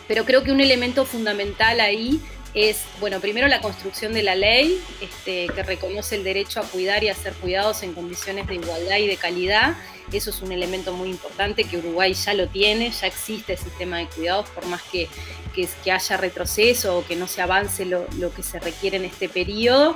Pero 0.07 0.25
creo 0.25 0.43
que 0.43 0.51
un 0.51 0.59
elemento 0.59 1.05
fundamental 1.05 1.79
ahí 1.79 2.21
es, 2.53 2.83
bueno, 3.00 3.19
primero 3.19 3.48
la 3.48 3.62
construcción 3.62 4.13
de 4.13 4.24
la 4.24 4.36
ley, 4.36 4.79
este, 5.01 5.48
que 5.48 5.63
reconoce 5.63 6.15
el 6.15 6.24
derecho 6.24 6.60
a 6.60 6.63
cuidar 6.63 7.03
y 7.03 7.10
a 7.10 7.15
ser 7.15 7.33
cuidados 7.33 7.83
en 7.83 7.93
condiciones 7.93 8.48
de 8.48 8.55
igualdad 8.55 8.98
y 8.98 9.07
de 9.07 9.17
calidad. 9.17 9.75
Eso 10.12 10.29
es 10.29 10.41
un 10.41 10.51
elemento 10.51 10.93
muy 10.93 11.10
importante 11.10 11.63
que 11.63 11.77
Uruguay 11.77 12.13
ya 12.13 12.33
lo 12.33 12.48
tiene, 12.48 12.91
ya 12.91 13.07
existe 13.07 13.53
el 13.53 13.60
sistema 13.60 13.98
de 13.98 14.07
cuidados, 14.07 14.50
por 14.50 14.65
más 14.67 14.81
que, 14.83 15.07
que, 15.53 15.91
haya 15.91 16.17
retroceso 16.17 16.98
o 16.98 17.05
que 17.05 17.15
no 17.15 17.27
se 17.27 17.41
avance 17.41 17.86
lo, 17.86 18.05
lo 18.17 18.33
que 18.33 18.43
se 18.43 18.60
requiere 18.60 18.98
en 18.98 19.05
este 19.05 19.29
periodo. 19.29 19.95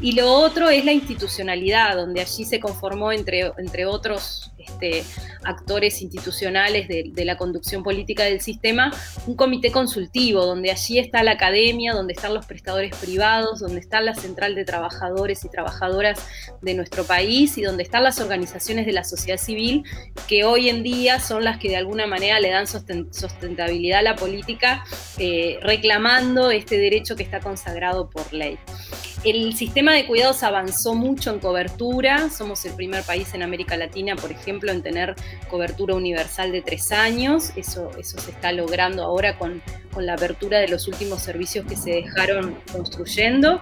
Y 0.00 0.12
lo 0.12 0.32
otro 0.32 0.70
es 0.70 0.84
la 0.84 0.92
institucionalidad, 0.92 1.96
donde 1.96 2.20
allí 2.20 2.44
se 2.44 2.60
conformó, 2.60 3.10
entre, 3.10 3.52
entre 3.58 3.84
otros 3.84 4.52
este, 4.68 5.04
actores 5.44 6.02
institucionales 6.02 6.88
de, 6.88 7.24
la 7.24 7.36
conducción 7.36 7.82
política 7.82 8.24
del 8.24 8.40
sistema, 8.40 8.92
un 9.26 9.34
comité 9.34 9.72
consultivo, 9.72 10.46
donde 10.46 10.70
allí 10.70 10.98
está 10.98 11.22
la 11.22 11.32
academia, 11.32 11.92
donde 11.92 12.12
están 12.12 12.32
los 12.32 12.46
prestadores 12.46 12.94
privados, 12.96 13.60
donde 13.60 13.80
está 13.80 14.00
la 14.00 14.14
central 14.14 14.54
de 14.54 14.64
trabajadores 14.64 15.44
y 15.44 15.48
trabajadoras 15.48 16.20
de 16.62 16.74
nuestro 16.74 17.04
país 17.04 17.58
y 17.58 17.62
donde 17.62 17.82
están 17.82 18.04
las 18.04 18.20
organizaciones 18.20 18.86
de 18.86 18.92
la 18.92 19.04
sociedad 19.04 19.38
civil, 19.38 19.57
que 20.28 20.44
hoy 20.44 20.68
en 20.68 20.82
día 20.82 21.20
son 21.20 21.44
las 21.44 21.58
que 21.58 21.68
de 21.68 21.76
alguna 21.76 22.06
manera 22.06 22.40
le 22.40 22.50
dan 22.50 22.66
sustentabilidad 22.66 24.00
a 24.00 24.02
la 24.02 24.16
política, 24.16 24.84
eh, 25.18 25.58
reclamando 25.62 26.50
este 26.50 26.78
derecho 26.78 27.16
que 27.16 27.22
está 27.22 27.40
consagrado 27.40 28.10
por 28.10 28.32
ley. 28.32 28.58
El 29.24 29.54
sistema 29.54 29.92
de 29.94 30.06
cuidados 30.06 30.44
avanzó 30.44 30.94
mucho 30.94 31.32
en 31.32 31.40
cobertura. 31.40 32.30
Somos 32.30 32.64
el 32.64 32.74
primer 32.74 33.02
país 33.02 33.34
en 33.34 33.42
América 33.42 33.76
Latina, 33.76 34.14
por 34.14 34.30
ejemplo, 34.30 34.70
en 34.70 34.82
tener 34.82 35.16
cobertura 35.50 35.96
universal 35.96 36.52
de 36.52 36.62
tres 36.62 36.92
años. 36.92 37.50
Eso, 37.56 37.90
eso 37.98 38.18
se 38.20 38.30
está 38.30 38.52
logrando 38.52 39.02
ahora 39.02 39.36
con, 39.36 39.60
con 39.92 40.06
la 40.06 40.14
apertura 40.14 40.60
de 40.60 40.68
los 40.68 40.86
últimos 40.86 41.20
servicios 41.20 41.66
que 41.66 41.74
se 41.74 41.90
dejaron 41.90 42.58
construyendo 42.70 43.60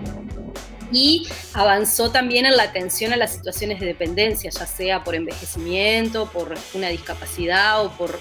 y 0.92 1.26
avanzó 1.54 2.10
también 2.10 2.46
en 2.46 2.56
la 2.56 2.64
atención 2.64 3.12
a 3.12 3.16
las 3.16 3.32
situaciones 3.32 3.80
de 3.80 3.86
dependencia, 3.86 4.50
ya 4.50 4.66
sea 4.66 5.04
por 5.04 5.14
envejecimiento, 5.14 6.26
por 6.26 6.54
una 6.74 6.88
discapacidad 6.88 7.84
o 7.84 7.90
por, 7.92 8.18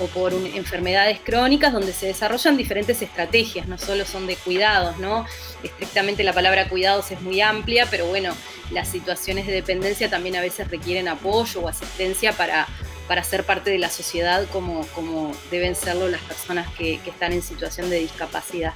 o 0.00 0.06
por 0.06 0.32
enfermedades 0.32 1.20
crónicas, 1.20 1.72
donde 1.72 1.92
se 1.92 2.06
desarrollan 2.06 2.56
diferentes 2.56 3.02
estrategias, 3.02 3.66
no 3.68 3.78
solo 3.78 4.04
son 4.04 4.26
de 4.26 4.36
cuidados, 4.36 4.98
¿no? 4.98 5.26
Estrictamente 5.62 6.24
la 6.24 6.32
palabra 6.32 6.68
cuidados 6.68 7.10
es 7.10 7.20
muy 7.20 7.40
amplia, 7.40 7.86
pero 7.90 8.06
bueno, 8.06 8.34
las 8.70 8.88
situaciones 8.88 9.46
de 9.46 9.52
dependencia 9.52 10.10
también 10.10 10.36
a 10.36 10.40
veces 10.40 10.68
requieren 10.68 11.08
apoyo 11.08 11.60
o 11.60 11.68
asistencia 11.68 12.32
para, 12.32 12.66
para 13.12 13.24
ser 13.24 13.44
parte 13.44 13.68
de 13.68 13.76
la 13.76 13.90
sociedad 13.90 14.48
como, 14.50 14.86
como 14.94 15.36
deben 15.50 15.74
serlo 15.74 16.08
las 16.08 16.22
personas 16.22 16.66
que, 16.78 16.94
están 16.94 17.34
en 17.34 17.42
situación 17.42 17.90
de 17.90 17.98
discapacidad. 17.98 18.72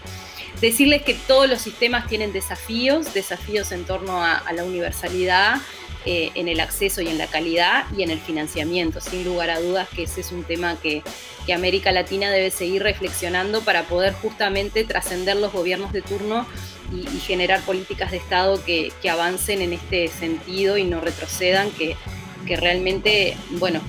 Decirles 0.60 1.04
que 1.04 1.14
todos 1.14 1.48
los 1.48 1.62
sistemas 1.62 2.06
tienen 2.06 2.34
desafíos, 2.34 3.14
desafíos 3.14 3.72
en 3.72 3.86
torno 3.86 4.22
a, 4.22 4.42
la 4.52 4.62
universalidad, 4.62 5.56
eh, 6.04 6.32
en 6.34 6.48
el 6.48 6.60
acceso 6.60 7.00
y 7.00 7.08
en 7.08 7.16
la 7.16 7.28
calidad 7.28 7.86
y 7.96 8.02
en 8.02 8.10
el 8.10 8.20
financiamiento. 8.20 9.00
Sin 9.00 9.24
lugar 9.24 9.48
a 9.48 9.58
dudas 9.58 9.88
que 9.88 10.02
ese 10.02 10.20
es 10.20 10.30
un 10.32 10.44
tema 10.44 10.76
que, 10.82 11.02
América 11.50 11.90
Latina 11.90 12.28
debe 12.30 12.50
seguir 12.50 12.82
reflexionando 12.82 13.62
para 13.62 13.84
poder 13.84 14.12
justamente 14.12 14.84
trascender 14.84 15.36
los 15.36 15.50
gobiernos 15.50 15.94
de 15.94 16.02
turno 16.02 16.46
y, 16.92 17.06
generar 17.20 17.62
políticas 17.62 18.10
de 18.10 18.18
Estado 18.18 18.62
que, 18.62 18.92
avancen 19.10 19.62
en 19.62 19.72
este 19.72 20.08
sentido 20.08 20.76
y 20.76 20.84
no 20.84 21.00
retrocedan, 21.00 21.70
que 21.70 21.96
realmente, 22.46 23.34
bueno, 23.52 23.80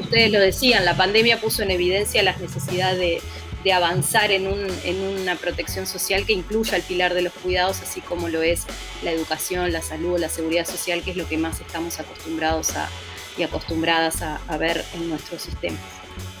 ustedes 0.00 0.30
lo 0.30 0.40
decían, 0.40 0.84
la 0.84 0.96
pandemia 0.96 1.40
puso 1.40 1.62
en 1.62 1.70
evidencia 1.70 2.22
las 2.22 2.40
necesidades 2.40 3.22
de 3.64 3.72
avanzar 3.72 4.30
en, 4.30 4.46
un, 4.46 4.66
en 4.84 5.00
una 5.00 5.34
protección 5.36 5.86
social 5.86 6.24
que 6.24 6.32
incluya 6.32 6.76
el 6.76 6.82
pilar 6.82 7.14
de 7.14 7.22
los 7.22 7.32
cuidados, 7.32 7.80
así 7.80 8.00
como 8.00 8.28
lo 8.28 8.42
es 8.42 8.64
la 9.02 9.10
educación, 9.10 9.72
la 9.72 9.82
salud, 9.82 10.18
la 10.18 10.28
seguridad 10.28 10.66
social, 10.66 11.02
que 11.02 11.10
es 11.10 11.16
lo 11.16 11.28
que 11.28 11.36
más 11.36 11.60
estamos 11.60 11.98
acostumbrados 11.98 12.76
a, 12.76 12.88
y 13.36 13.42
acostumbradas 13.42 14.22
a, 14.22 14.56
ver 14.58 14.84
en 14.94 15.08
nuestro 15.08 15.38
sistema. 15.38 15.78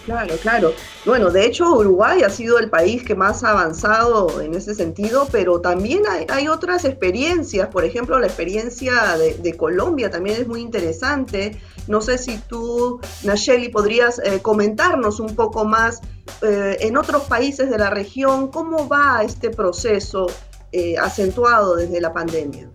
Claro, 0.08 0.36
claro. 0.38 0.72
Bueno, 1.04 1.30
de 1.30 1.44
hecho 1.44 1.70
Uruguay 1.70 2.22
ha 2.22 2.30
sido 2.30 2.58
el 2.58 2.70
país 2.70 3.02
que 3.02 3.14
más 3.14 3.44
ha 3.44 3.50
avanzado 3.50 4.40
en 4.40 4.54
ese 4.54 4.74
sentido, 4.74 5.28
pero 5.30 5.60
también 5.60 6.04
hay, 6.30 6.48
otras 6.48 6.86
experiencias, 6.86 7.68
por 7.68 7.84
ejemplo 7.84 8.18
la 8.18 8.26
experiencia 8.26 9.18
de, 9.18 9.54
Colombia 9.58 10.10
también 10.10 10.40
es 10.40 10.48
muy 10.48 10.62
interesante. 10.62 11.60
No 11.88 12.00
sé 12.00 12.16
si 12.16 12.38
tú, 12.38 13.02
Nacheli, 13.22 13.68
podrías 13.68 14.18
eh, 14.20 14.40
comentarnos 14.40 15.20
un 15.20 15.36
poco 15.36 15.66
más 15.66 16.00
eh, 16.40 16.78
en 16.80 16.96
otros 16.96 17.24
países 17.24 17.68
de 17.68 17.76
la 17.76 17.90
región, 17.90 18.48
¿cómo 18.48 18.88
va 18.88 19.22
este 19.22 19.50
proceso 19.50 20.26
eh, 20.72 20.96
acentuado 20.96 21.76
desde 21.76 22.00
la 22.00 22.14
pandemia? 22.14 22.70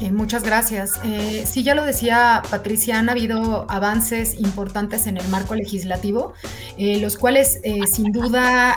Eh, 0.00 0.10
muchas 0.10 0.42
gracias. 0.42 0.94
Eh, 1.04 1.44
sí, 1.46 1.62
ya 1.62 1.74
lo 1.74 1.84
decía 1.84 2.42
Patricia, 2.50 2.98
han 2.98 3.08
habido 3.08 3.64
avances 3.68 4.34
importantes 4.40 5.06
en 5.06 5.16
el 5.16 5.28
marco 5.28 5.54
legislativo, 5.54 6.34
eh, 6.76 6.98
los 6.98 7.16
cuales 7.16 7.60
sin 7.90 8.10
duda 8.12 8.76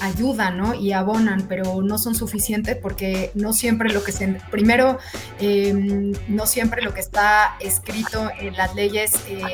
ayudan 0.00 0.74
y 0.80 0.92
abonan, 0.92 1.46
pero 1.48 1.82
no 1.82 1.98
son 1.98 2.14
suficientes 2.14 2.76
porque 2.76 3.30
no 3.34 3.52
siempre 3.52 3.92
lo 3.92 4.02
que 4.02 4.12
se... 4.12 4.24
Primero, 4.50 4.98
em, 5.38 6.12
no 6.28 6.46
siempre 6.46 6.82
lo 6.82 6.94
que 6.94 7.00
está 7.00 7.56
escrito 7.60 8.30
en 8.38 8.56
las 8.56 8.74
leyes 8.74 9.12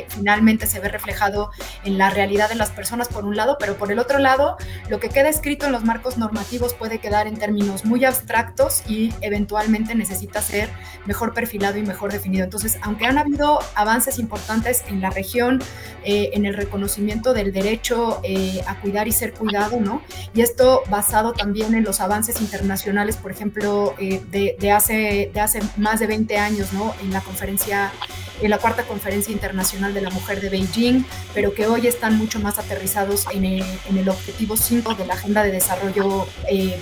finalmente 0.08 0.66
se 0.66 0.80
ve 0.80 0.88
reflejado 0.88 1.50
en 1.84 1.98
la 1.98 2.10
realidad 2.10 2.48
de 2.48 2.54
las 2.54 2.70
personas, 2.70 3.08
por 3.08 3.24
un 3.24 3.36
lado, 3.36 3.56
pero 3.58 3.76
por 3.76 3.90
el 3.90 3.98
otro 3.98 4.18
lado, 4.18 4.56
lo 4.88 5.00
que 5.00 5.08
queda 5.08 5.28
escrito 5.28 5.66
en 5.66 5.72
los 5.72 5.84
marcos 5.84 6.18
normativos 6.18 6.74
puede 6.74 6.98
quedar 6.98 7.26
en 7.26 7.36
términos 7.36 7.84
muy 7.84 8.04
abstractos 8.04 8.82
y 8.88 9.12
eventualmente 9.20 9.94
necesita 9.94 10.40
ser 10.42 10.70
mejor 11.06 11.34
perfilado 11.34 11.78
y 11.78 11.82
mejor 11.82 12.12
definido. 12.12 12.44
Entonces, 12.44 12.78
aunque 12.82 13.06
han 13.06 13.18
habido 13.18 13.60
avances 13.74 14.18
importantes 14.18 14.84
en 14.88 15.00
la 15.00 15.10
región, 15.10 15.62
eh, 16.04 16.30
en 16.32 16.46
el 16.46 16.54
reconocimiento 16.54 17.34
del 17.34 17.52
derecho 17.52 18.20
eh, 18.22 18.62
a 18.66 18.80
cuidar 18.80 19.08
y 19.08 19.12
ser 19.12 19.32
cuidado, 19.32 19.80
¿no? 19.80 20.02
Y 20.34 20.40
esto 20.40 20.82
basado 20.88 21.32
también 21.32 21.74
en 21.74 21.84
los 21.84 22.00
avances 22.00 22.40
internacionales, 22.40 23.16
por 23.16 23.30
ejemplo, 23.30 23.94
eh, 23.98 24.22
de, 24.30 24.72
hace, 24.72 25.30
de 25.32 25.40
hace 25.40 25.60
más 25.76 26.00
de 26.00 26.06
20 26.06 26.38
años, 26.38 26.72
¿no? 26.72 26.94
En 27.02 27.12
la 27.12 27.20
conferencia 27.20 27.92
en 28.40 28.50
la 28.50 28.58
cuarta 28.58 28.84
conferencia 28.84 29.32
internacional 29.32 29.94
de 29.94 30.00
la 30.00 30.10
mujer 30.10 30.40
de 30.40 30.48
Beijing, 30.48 31.04
pero 31.34 31.54
que 31.54 31.66
hoy 31.66 31.86
están 31.86 32.16
mucho 32.16 32.40
más 32.40 32.58
aterrizados 32.58 33.26
en 33.32 33.44
el, 33.44 33.64
en 33.88 33.98
el 33.98 34.08
objetivo 34.08 34.56
5 34.56 34.94
de 34.94 35.06
la 35.06 35.14
Agenda 35.14 35.42
de 35.42 35.52
Desarrollo 35.52 36.26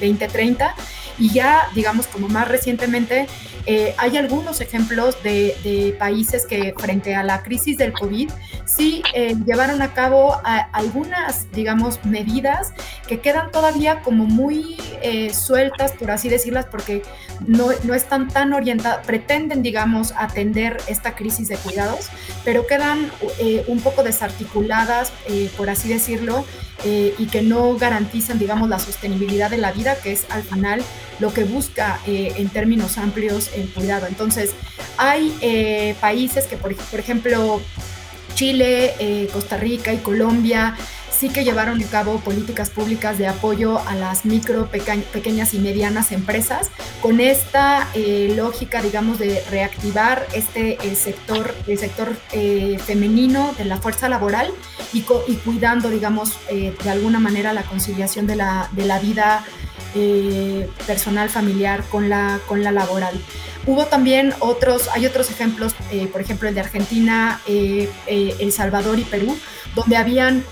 2030 0.01 0.75
y 1.19 1.31
ya, 1.31 1.69
digamos, 1.75 2.07
como 2.07 2.29
más 2.29 2.49
recientemente, 2.49 3.27
eh, 3.67 3.95
hay 3.99 4.17
algunos 4.17 4.61
ejemplos 4.61 5.23
de, 5.23 5.95
países 5.99 6.47
que 6.47 6.75
frente 6.79 7.15
a 7.15 7.23
la 7.23 7.43
crisis 7.43 7.77
del 7.77 7.93
COVID 7.93 8.31
sí 8.65 9.03
eh, 9.15 9.35
llevaron 9.45 9.83
a 9.83 9.93
cabo 9.93 10.41
algunas, 10.73 11.51
digamos, 11.53 12.05
medidas 12.05 12.73
que 13.07 13.21
quedan 13.21 13.51
todavía 13.51 14.01
como 14.01 14.27
muy 14.27 14.77
eh, 15.03 15.35
sueltas, 15.35 15.93
por 15.93 16.11
así 16.11 16.29
decirlas, 16.29 16.67
porque 16.67 17.03
no, 17.47 17.69
no 17.85 17.95
están 17.95 18.29
tan 18.29 18.53
orientadas, 18.53 19.05
pretenden, 19.07 19.63
digamos, 19.63 20.15
atender 20.17 20.77
esta 20.87 21.15
crisis 21.15 21.48
de 21.49 21.57
cuidados, 21.57 22.07
pero 22.45 22.67
quedan 22.67 23.11
un 23.67 23.81
poco 23.81 24.03
desarticuladas, 24.03 25.13
por 25.57 25.71
así 25.71 25.89
decirlo, 25.89 26.45
y 26.85 27.27
que 27.27 27.43
no 27.43 27.77
garantizan, 27.77 28.39
digamos, 28.39 28.69
la 28.69 28.79
sostenibilidad 28.79 29.51
de 29.51 29.59
la 29.59 29.73
vida, 29.73 29.97
que 29.97 30.13
es 30.13 30.27
al 30.31 30.43
final 30.43 30.83
lo 31.21 31.33
que 31.33 31.45
busca 31.45 32.01
eh, 32.07 32.33
en 32.37 32.49
términos 32.49 32.99
amplios 32.99 33.51
el 33.55 33.69
cuidado. 33.71 34.07
Entonces, 34.07 34.53
hay 34.97 35.37
eh, 35.41 35.95
países 36.01 36.47
que, 36.47 36.57
por, 36.57 36.73
ejemplo, 36.73 37.61
Chile, 38.35 38.95
eh, 38.99 39.29
Costa 39.33 39.57
Rica 39.57 39.93
y 39.93 39.99
Colombia 39.99 40.77
sí 41.19 41.31
que 41.31 41.45
llevaron 41.45 41.83
a 41.83 41.87
cabo 41.87 42.21
políticas 42.21 42.71
públicas 42.71 43.19
de 43.19 43.27
apoyo 43.27 43.81
a 43.87 43.95
las 43.95 44.25
micro, 44.25 44.69
pequeñas 44.69 45.55
y 45.55 45.59
medianas 45.59 46.13
empresas 46.13 46.71
con 47.03 47.21
esta 47.21 47.89
lógica, 48.37 48.83
digamos, 48.83 49.19
de 49.19 49.43
reactivar 49.51 50.27
este 50.35 50.79
sector, 50.95 51.55
el 51.67 51.79
sector 51.79 52.15
femenino 52.87 53.53
de 53.59 53.65
la 53.65 53.79
fuerza 53.79 54.09
laboral 54.09 54.53
y, 54.93 55.03
cuidando, 55.03 55.91
digamos, 55.91 56.39
de 56.49 56.91
alguna 56.91 57.19
manera 57.19 57.53
la 57.53 57.63
conciliación 57.63 58.27
de 58.27 58.37
la, 58.37 58.69
de 58.73 58.85
la 58.85 58.99
vida 58.99 59.45
eh, 59.95 60.69
personal 60.87 61.31
familiar 61.31 61.83
con 61.91 62.11
la, 62.11 62.41
con 62.47 62.63
la 62.63 62.71
laboral. 62.73 63.19
Hubo 63.69 63.85
también 63.85 64.33
otros, 64.41 64.89
hay 64.95 65.05
otros 65.05 65.31
ejemplos, 65.31 65.75
eh, 65.93 66.07
por 66.07 66.23
ejemplo 66.23 66.49
el 66.49 66.55
de 66.55 66.61
Argentina, 66.63 67.39
eh, 67.47 67.91
El 68.07 68.51
Salvador 68.51 68.99
y 68.99 69.05
Perú, 69.05 69.39
donde 69.75 69.99
habían 69.99 70.43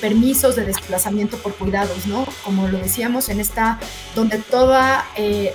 permisos 0.00 0.54
de 0.54 0.64
desplazamiento 0.64 1.36
por 1.38 1.54
cuidados, 1.56 2.06
¿no? 2.06 2.24
Como 2.44 2.68
lo 2.68 2.78
decíamos, 2.78 3.28
en 3.28 3.40
esta, 3.40 3.80
donde 4.14 4.38
toda, 4.38 5.04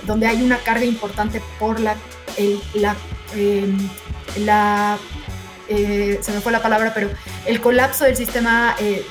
donde 0.04 0.26
hay 0.26 0.42
una 0.42 0.58
carga 0.58 0.84
importante 0.84 1.40
por 1.58 1.80
la, 1.80 1.96
la, 2.74 2.94
la 4.38 4.98
se 5.68 6.32
me 6.32 6.40
fue 6.40 6.52
la 6.52 6.62
palabra, 6.62 6.92
pero 6.94 7.10
el 7.46 7.60
colapso 7.60 8.04
del 8.04 8.16
sistema 8.16 8.74
eh, 8.80 9.04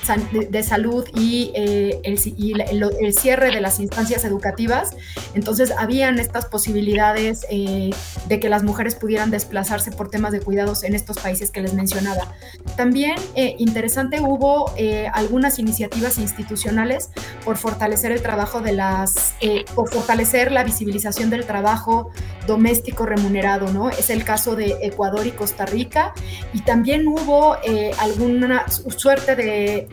de, 0.50 0.64
salud 0.64 1.06
y, 1.16 1.52
eh, 1.56 2.00
el, 2.04 3.14
cierre 3.14 3.52
de 3.52 3.62
las 3.62 3.80
instancias 3.80 4.24
educativas. 4.26 4.96
Entonces, 5.34 5.72
habían 5.78 6.20
estas 6.20 6.46
posibilidades 6.46 7.46
eh, 7.50 7.92
de 8.28 8.40
que 8.40 8.50
las 8.50 8.64
mujeres 8.64 8.96
pudieran 8.96 9.32
desplazarse 9.32 9.92
por 9.92 10.10
temas 10.10 10.32
de 10.32 10.40
cuidados 10.40 10.84
en 10.84 10.96
estos 10.96 11.18
países 11.18 11.52
que 11.52 11.62
les 11.62 11.74
mencionaba. 11.74 12.34
También 12.76 13.16
interesante 13.36 14.20
hubo 14.20 14.72
algunas 15.14 15.60
iniciativas 15.60 16.18
institucionales 16.18 17.10
por 17.44 17.58
fortalecer 17.58 18.12
el 18.12 18.22
trabajo 18.22 18.62
de 18.62 18.74
las, 18.74 19.36
por 19.74 19.90
fortalecer 19.90 20.52
la 20.52 20.64
visibilización 20.64 21.29
del 21.29 21.46
trabajo 21.46 22.12
doméstico 22.48 23.06
remunerado, 23.06 23.72
¿no? 23.72 23.90
Es 23.90 24.10
el 24.10 24.24
caso 24.24 24.56
de 24.56 24.77
Ecuador 24.82 25.25
y 25.25 25.32
Costa 25.32 25.66
Rica. 25.66 26.14
Y 26.55 26.61
también 26.61 27.05
hubo 27.05 27.57
algunos 28.00 28.46
una 28.46 28.70
suerte 28.70 29.35
de, 29.35 29.87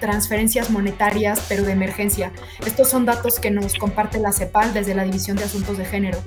transferencias 0.00 0.70
monetarias, 0.70 1.44
pero 1.46 1.62
de 1.62 1.72
emergencia. 1.72 2.32
Estos 2.64 2.88
son 2.88 3.04
datos 3.04 3.38
que 3.38 3.50
nos 3.50 3.74
comparte 3.74 4.18
la 4.18 4.32
CEPAL 4.32 4.72
desde 4.72 4.94
la 4.94 5.04
División 5.04 5.36
de 5.36 5.44
Asuntos 5.44 5.76
de 5.76 5.84
Género. 5.84 6.18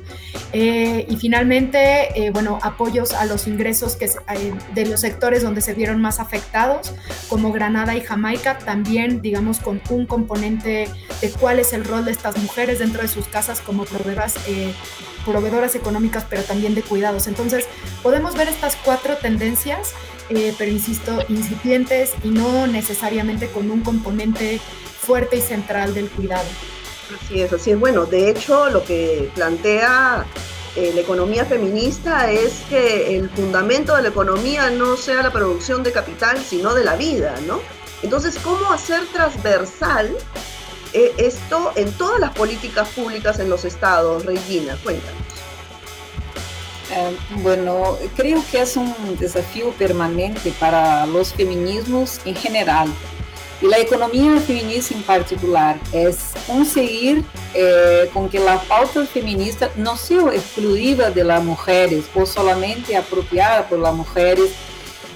Eh, 0.51 1.07
y 1.09 1.15
finalmente, 1.17 2.23
eh, 2.23 2.29
bueno, 2.29 2.59
apoyos 2.62 3.13
a 3.13 3.25
los 3.25 3.47
ingresos 3.47 3.95
que, 3.95 4.05
eh, 4.05 4.53
de 4.75 4.86
los 4.86 4.99
sectores 4.99 5.41
donde 5.41 5.62
se 5.62 5.73
vieron 5.73 5.99
más 5.99 6.19
afectados, 6.19 6.93
como 7.27 7.51
Granada 7.51 7.95
y 7.95 8.01
Jamaica, 8.01 8.59
también, 8.59 9.23
digamos, 9.23 9.57
con 9.57 9.81
un 9.89 10.05
componente 10.05 10.88
de 11.19 11.29
cuál 11.31 11.57
es 11.57 11.73
el 11.73 11.83
rol 11.83 12.05
de 12.05 12.12
estas 12.12 12.38
mujeres 12.38 12.77
dentro 12.77 13.01
de 13.01 13.07
sus 13.07 13.27
casas 13.27 13.59
como 13.62 13.86
proveedoras 13.86 14.36
proveedoras 15.25 15.75
económicas, 15.75 16.25
pero 16.29 16.43
también 16.43 16.75
de 16.75 16.81
cuidados. 16.81 17.27
Entonces, 17.27 17.65
podemos 18.01 18.36
ver 18.36 18.47
estas 18.47 18.75
cuatro 18.77 19.17
tendencias 19.17 19.93
eh, 20.29 20.55
pero 20.57 20.71
insisto, 20.71 21.19
incipientes 21.27 22.13
y 22.23 22.29
no 22.29 22.65
necesariamente 22.67 23.49
con 23.49 23.69
un 23.69 23.81
componente 23.81 24.59
fuerte 25.01 25.38
y 25.38 25.41
central 25.41 25.93
del 25.93 26.09
cuidado. 26.09 26.47
Así 27.21 27.41
es, 27.41 27.51
así 27.51 27.71
es. 27.71 27.79
Bueno, 27.79 28.05
de 28.05 28.29
hecho, 28.29 28.69
lo 28.69 28.83
que 28.83 29.29
plantea 29.36 30.25
eh, 30.75 30.91
la 30.95 31.01
economía 31.01 31.45
feminista 31.45 32.31
es 32.31 32.62
que 32.69 33.17
el 33.17 33.29
fundamento 33.29 33.95
de 33.95 34.03
la 34.03 34.09
economía 34.09 34.69
no 34.69 34.95
sea 34.95 35.21
la 35.21 35.31
producción 35.31 35.83
de 35.83 35.91
capital, 35.91 36.39
sino 36.39 36.73
de 36.73 36.86
la 36.86 36.95
vida, 36.95 37.36
¿no? 37.45 37.59
Entonces, 38.01 38.38
¿cómo 38.41 38.71
hacer 38.71 39.05
transversal 39.07 40.15
esto 40.93 41.71
en 41.75 41.91
todas 41.93 42.19
las 42.19 42.32
políticas 42.32 42.89
públicas 42.89 43.39
en 43.39 43.49
los 43.49 43.65
estados? 43.65 44.25
Regina, 44.25 44.77
cuéntanos. 44.84 45.23
Eh, 46.91 47.17
bueno, 47.41 47.97
creo 48.15 48.43
que 48.51 48.62
es 48.62 48.77
un 48.77 48.93
desafío 49.17 49.71
permanente 49.71 50.53
para 50.60 51.06
los 51.06 51.34
feminismos 51.34 52.19
en 52.25 52.36
general 52.36 52.88
y 53.63 53.67
la 53.67 53.79
economía 53.79 54.39
feminista 54.41 54.93
en 54.93 55.03
particular. 55.03 55.79
Es 55.93 56.34
conseguir 56.45 57.23
eh, 57.53 58.10
con 58.13 58.29
que 58.29 58.39
la 58.39 58.62
pauta 58.62 59.06
feminista 59.06 59.71
no 59.77 59.95
sea 59.95 60.34
exclusiva 60.34 61.10
de 61.10 61.23
las 61.23 61.43
mujeres 61.43 62.06
o 62.13 62.25
solamente 62.25 62.95
apropiada 62.95 63.67
por 63.67 63.79
las 63.79 63.95
mujeres. 63.95 64.51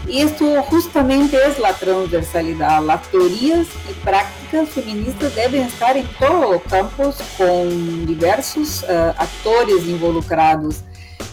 Y 0.09 0.25
justamente 0.69 1.37
es 1.45 1.59
la 1.59 1.73
transversalidad. 1.73 2.81
Las 2.83 3.09
teorías 3.09 3.67
y 3.89 3.93
prácticas 4.05 4.69
feministas 4.69 5.35
deben 5.35 5.63
estar 5.63 5.97
en 5.97 6.07
todos 6.17 6.51
los 6.51 6.61
campos 6.63 7.17
con 7.37 8.05
diversos 8.05 8.83
uh, 8.83 9.13
actores 9.17 9.85
involucrados 9.85 10.83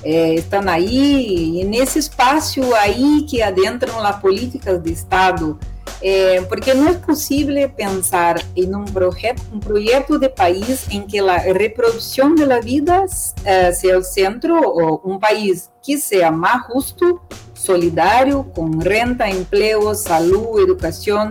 é, 0.04 0.34
estão 0.34 0.60
aí, 0.68 1.60
e 1.60 1.64
nesse 1.64 1.98
espaço 1.98 2.60
aí 2.74 3.24
que 3.28 3.40
adentram 3.40 3.98
as 4.04 4.20
políticas 4.20 4.82
de 4.82 4.92
Estado, 4.92 5.58
é, 6.02 6.42
porque 6.42 6.74
não 6.74 6.88
é 6.88 6.94
possível 6.94 7.68
pensar 7.70 8.36
em 8.54 8.74
um 8.74 8.84
projeto, 8.84 9.42
um 9.50 9.58
projeto 9.58 10.18
de 10.18 10.28
país 10.28 10.86
em 10.90 11.02
que 11.02 11.18
a 11.18 11.38
reprodução 11.38 12.34
da 12.34 12.60
vida 12.60 13.06
é, 13.44 13.72
seja 13.72 13.98
o 13.98 14.02
centro, 14.02 14.54
ou 14.54 15.00
um 15.04 15.18
país 15.18 15.70
que 15.82 15.96
seja 15.96 16.30
mais 16.30 16.66
justo, 16.66 17.18
solidário, 17.64 18.44
com 18.54 18.78
renda, 18.78 19.28
emprego, 19.28 19.94
saúde, 19.94 20.62
educação, 20.62 21.28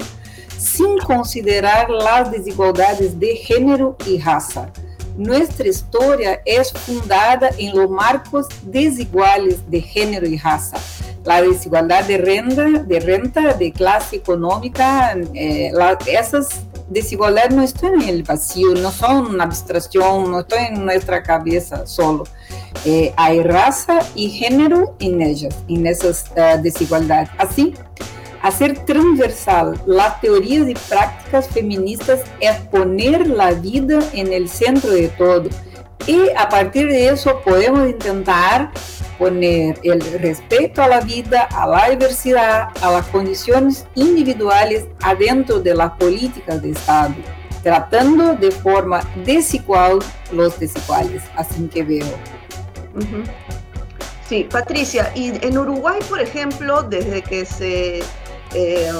sem 0.58 0.98
considerar 1.00 1.88
as 1.92 2.30
desigualdades 2.30 3.14
de 3.14 3.36
gênero 3.36 3.96
e 4.06 4.18
raça. 4.18 4.72
Nuestra 5.16 5.68
historia 5.68 6.42
es 6.44 6.72
fundada 6.72 7.52
en 7.60 7.76
los 7.78 7.90
marcos 7.90 8.48
desiguales 8.64 9.60
de 9.70 9.80
género 9.80 10.26
y 10.26 10.38
raza. 10.38 10.78
La 11.24 11.42
desigualdad 11.42 12.04
de 12.06 12.18
renta, 12.18 12.64
de, 12.64 13.00
renta, 13.00 13.56
clase 13.76 14.16
económica, 14.16 15.16
eh, 15.36 15.72
esas 16.08 16.64
desigualdades 16.90 17.56
no 17.56 17.62
están 17.62 18.02
en 18.02 18.10
el 18.10 18.24
vacío, 18.24 18.74
no 18.74 18.92
son 18.92 19.28
una 19.28 19.44
abstracción, 19.44 20.32
no 20.32 20.40
están 20.40 20.74
en 20.74 20.86
nuestra 20.86 21.22
cabeza 21.22 21.86
solo. 21.86 22.24
Eh, 22.86 23.14
hay 23.18 23.42
raza 23.42 24.00
y 24.16 24.30
género 24.30 24.96
en 25.00 25.22
ellas, 25.22 25.56
en 25.70 25.88
esas 25.88 26.26
uh, 26.32 26.62
desigualdades. 26.62 27.30
Así, 27.38 27.74
hacer 28.42 28.86
transversal 28.86 29.82
las 29.86 30.20
teorías 30.22 30.68
y 30.68 30.74
prácticas 30.74 31.48
feministas 31.48 32.22
es 32.40 32.56
poner 32.72 33.28
la 33.28 33.52
vida 33.52 34.00
en 34.14 34.34
el 34.34 34.50
centro 34.50 34.92
de 34.92 35.08
todo. 35.10 35.50
Y 36.06 36.30
a 36.36 36.50
partir 36.50 36.88
de 36.88 37.08
eso 37.08 37.40
podemos 37.46 37.88
intentar 37.88 38.72
poner 39.18 39.80
el 39.84 40.02
respeto 40.20 40.84
a 40.84 40.88
la 40.90 41.00
vida, 41.00 41.44
a 41.44 41.66
la 41.66 41.90
diversidad, 41.90 42.68
a 42.82 42.92
las 42.92 43.08
condiciones 43.08 43.88
individuales 43.96 44.86
adentro 45.02 45.62
de 45.62 45.74
las 45.74 45.92
políticas 45.92 46.62
de 46.62 46.72
Estado, 46.72 47.16
tratando 47.62 48.36
de 48.36 48.52
forma 48.52 49.00
desigual 49.24 50.00
los 50.34 50.60
desiguales, 50.60 51.24
así 51.38 51.70
que 51.74 51.84
veo. 51.84 52.33
Sí, 54.28 54.48
Patricia, 54.50 55.12
y 55.16 55.34
en 55.46 55.58
Uruguay, 55.58 56.00
por 56.10 56.22
ejemplo, 56.22 56.84
desde 56.84 57.22
que 57.22 57.46
se 57.46 58.04
eh, 58.54 58.92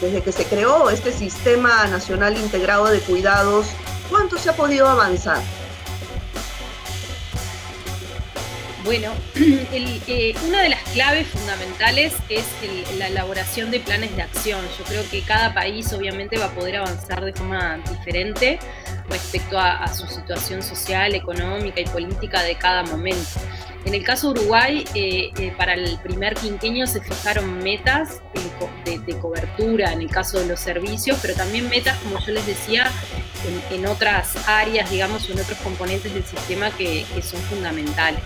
desde 0.00 0.22
que 0.22 0.32
se 0.32 0.44
creó 0.44 0.88
este 0.88 1.12
sistema 1.12 1.86
nacional 1.86 2.36
integrado 2.36 2.86
de 2.86 3.00
cuidados, 3.00 3.66
¿cuánto 4.08 4.38
se 4.38 4.48
ha 4.50 4.56
podido 4.56 4.88
avanzar? 4.88 5.42
Bueno, 8.84 9.12
eh, 9.34 10.34
una 10.46 10.62
de 10.62 10.70
las 10.70 10.77
claves 10.92 11.28
fundamentales 11.28 12.14
es 12.28 12.44
la 12.98 13.08
elaboración 13.08 13.70
de 13.70 13.80
planes 13.80 14.14
de 14.16 14.22
acción. 14.22 14.60
Yo 14.78 14.84
creo 14.84 15.10
que 15.10 15.22
cada 15.22 15.54
país 15.54 15.92
obviamente 15.92 16.38
va 16.38 16.46
a 16.46 16.50
poder 16.50 16.76
avanzar 16.76 17.24
de 17.24 17.32
forma 17.32 17.78
diferente 17.90 18.58
respecto 19.08 19.58
a, 19.58 19.86
su 19.94 20.06
situación 20.06 20.62
social, 20.62 21.14
económica 21.14 21.80
y 21.80 21.84
política 21.86 22.42
de 22.42 22.56
cada 22.56 22.82
momento. 22.82 23.40
En 23.84 23.94
el 23.94 24.04
caso 24.04 24.32
de 24.32 24.40
Uruguay, 24.40 24.84
eh, 24.94 25.30
eh, 25.38 25.52
para 25.56 25.72
el 25.74 25.98
primer 25.98 26.34
quinquenio 26.34 26.86
se 26.86 27.00
fijaron 27.00 27.58
metas 27.58 28.20
de, 28.84 29.18
cobertura 29.18 29.92
en 29.92 30.02
el 30.02 30.10
caso 30.10 30.38
de 30.38 30.46
los 30.46 30.60
servicios, 30.60 31.18
pero 31.22 31.34
también 31.34 31.68
metas, 31.70 31.96
como 31.98 32.18
yo 32.20 32.32
les 32.32 32.46
decía, 32.46 32.90
en, 33.70 33.86
otras 33.86 34.36
áreas, 34.46 34.90
digamos, 34.90 35.28
en 35.30 35.40
otros 35.40 35.58
componentes 35.58 36.12
del 36.12 36.24
sistema 36.24 36.70
que 36.70 37.06
son 37.22 37.40
fundamentales. 37.42 38.22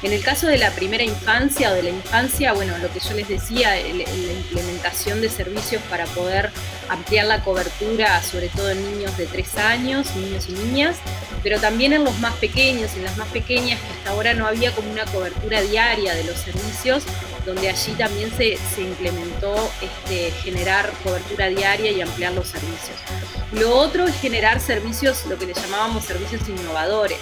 En 0.00 0.12
el 0.12 0.22
caso 0.22 0.46
de 0.46 0.58
la 0.58 0.70
primera 0.70 1.02
infancia 1.02 1.72
o 1.72 1.74
de 1.74 1.82
la 1.82 1.90
infancia, 1.90 2.52
bueno, 2.52 2.78
lo 2.78 2.88
que 2.92 3.00
yo 3.00 3.14
les 3.14 3.26
decía, 3.26 3.70
la 3.70 4.32
implementación 4.32 5.20
de 5.20 5.28
servicios 5.28 5.82
para 5.90 6.06
poder 6.06 6.50
ampliar 6.88 7.26
la 7.26 7.42
cobertura, 7.42 8.22
sobre 8.22 8.48
todo 8.48 8.70
en 8.70 8.92
niños 8.92 9.16
de 9.16 9.26
3 9.26 9.56
años, 9.56 10.14
niños 10.14 10.46
y 10.48 10.52
niñas, 10.52 10.98
pero 11.42 11.58
también 11.58 11.92
en 11.92 12.04
los 12.04 12.16
más 12.20 12.34
pequeños, 12.34 12.94
en 12.94 13.04
las 13.04 13.16
más 13.16 13.26
pequeñas, 13.28 13.80
que 13.80 13.92
hasta 13.98 14.10
ahora 14.10 14.34
no 14.34 14.46
había 14.46 14.72
como 14.72 14.88
una 14.90 15.04
cobertura 15.06 15.62
diaria 15.62 16.14
de 16.14 16.22
los 16.22 16.38
servicios, 16.38 17.02
donde 17.44 17.68
allí 17.68 17.92
también 17.92 18.30
se, 18.36 18.56
implementó 18.80 19.68
este, 19.82 20.30
generar 20.42 20.92
cobertura 21.02 21.48
diaria 21.48 21.90
y 21.90 22.00
ampliar 22.00 22.34
los 22.34 22.46
servicios. 22.46 22.98
Lo 23.52 23.74
otro 23.76 24.06
es 24.06 24.14
generar 24.20 24.60
servicios, 24.60 25.26
lo 25.26 25.36
que 25.38 25.46
le 25.46 25.54
llamábamos 25.54 26.04
servicios 26.04 26.48
innovadores 26.48 27.18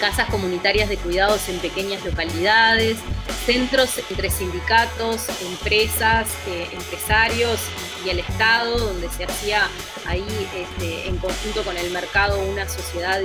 casas 0.00 0.30
comunitarias 0.30 0.88
de 0.88 0.96
cuidados 0.96 1.48
en 1.48 1.58
pequeñas 1.58 2.02
localidades, 2.04 2.96
centros 3.44 4.00
entre 4.10 4.30
sindicatos, 4.30 5.28
empresas, 5.42 6.28
eh, 6.48 6.68
empresarios 6.72 7.60
y 8.04 8.08
el 8.08 8.18
Estado, 8.20 8.78
donde 8.78 9.10
se 9.10 9.24
hacía 9.24 9.68
ahí 10.06 10.24
este, 10.56 11.06
en 11.06 11.18
conjunto 11.18 11.62
con 11.62 11.76
el 11.76 11.90
mercado 11.90 12.40
una 12.40 12.66
sociedad 12.66 13.20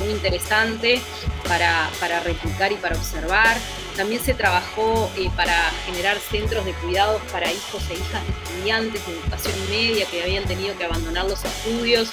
muy 0.00 0.10
interesante 0.10 1.02
para, 1.46 1.88
para 2.00 2.20
replicar 2.20 2.72
y 2.72 2.76
para 2.76 2.96
observar. 2.96 3.56
También 3.94 4.22
se 4.22 4.34
trabajó 4.34 5.10
eh, 5.16 5.30
para 5.36 5.54
generar 5.84 6.18
centros 6.18 6.64
de 6.64 6.72
cuidados 6.74 7.20
para 7.30 7.52
hijos 7.52 7.82
e 7.90 7.94
hijas 7.94 8.22
de 8.26 8.32
estudiantes 8.32 9.06
de 9.06 9.12
educación 9.12 9.54
media 9.70 10.06
que 10.06 10.22
habían 10.22 10.44
tenido 10.44 10.76
que 10.78 10.84
abandonar 10.84 11.26
los 11.26 11.44
estudios 11.44 12.10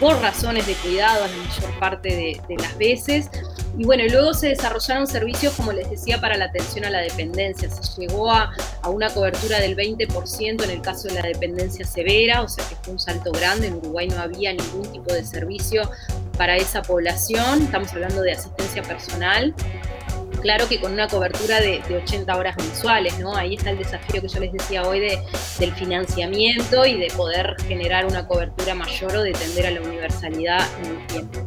por 0.00 0.18
razones 0.20 0.66
de 0.66 0.72
cuidado 0.74 1.26
la 1.26 1.36
mayor 1.36 1.78
parte 1.78 2.40
de, 2.48 2.56
las 2.56 2.76
veces. 2.78 3.30
Y 3.78 3.84
bueno, 3.84 4.02
luego 4.10 4.34
se 4.34 4.48
desarrollaron 4.48 5.06
servicios, 5.06 5.52
como 5.54 5.72
les 5.72 5.88
decía, 5.88 6.20
para 6.20 6.36
la 6.36 6.46
atención 6.46 6.86
a 6.86 6.90
la 6.90 7.00
dependencia. 7.00 7.70
Se 7.70 8.00
llegó 8.00 8.32
a, 8.32 8.52
a, 8.82 8.88
una 8.88 9.10
cobertura 9.10 9.60
del 9.60 9.76
20% 9.76 10.64
en 10.64 10.70
el 10.70 10.80
caso 10.80 11.08
de 11.08 11.14
la 11.14 11.22
dependencia 11.22 11.86
severa, 11.86 12.42
o 12.42 12.48
sea 12.48 12.66
que 12.68 12.74
fue 12.76 12.94
un 12.94 12.98
salto 12.98 13.30
grande. 13.30 13.68
En 13.68 13.74
Uruguay 13.74 14.08
no 14.08 14.18
había 14.20 14.52
ningún 14.52 14.90
tipo 14.90 15.12
de 15.12 15.24
servicio 15.24 15.88
para 16.36 16.56
esa 16.56 16.82
población. 16.82 17.62
Estamos 17.62 17.92
hablando 17.92 18.22
de 18.22 18.32
asistencia 18.32 18.82
personal 18.82 19.54
claro 20.40 20.68
que 20.68 20.80
con 20.80 20.92
una 20.92 21.08
cobertura 21.08 21.60
de, 21.60 21.82
80 22.02 22.36
horas 22.36 22.56
mensuales, 22.56 23.18
¿no? 23.18 23.34
Ahí 23.34 23.54
está 23.54 23.70
el 23.70 23.78
desafío 23.78 24.20
que 24.22 24.28
yo 24.28 24.40
les 24.40 24.52
decía 24.52 24.82
hoy 24.82 25.00
de, 25.00 25.18
del 25.58 25.72
financiamiento 25.74 26.86
y 26.86 26.98
de 26.98 27.08
poder 27.16 27.56
generar 27.66 28.06
una 28.06 28.26
cobertura 28.26 28.74
mayor 28.74 29.16
o 29.16 29.22
de 29.22 29.32
tender 29.32 29.66
a 29.66 29.70
la 29.70 29.80
universalidad 29.80 30.66
en 30.82 30.96
el 30.96 31.06
tiempo. 31.06 31.40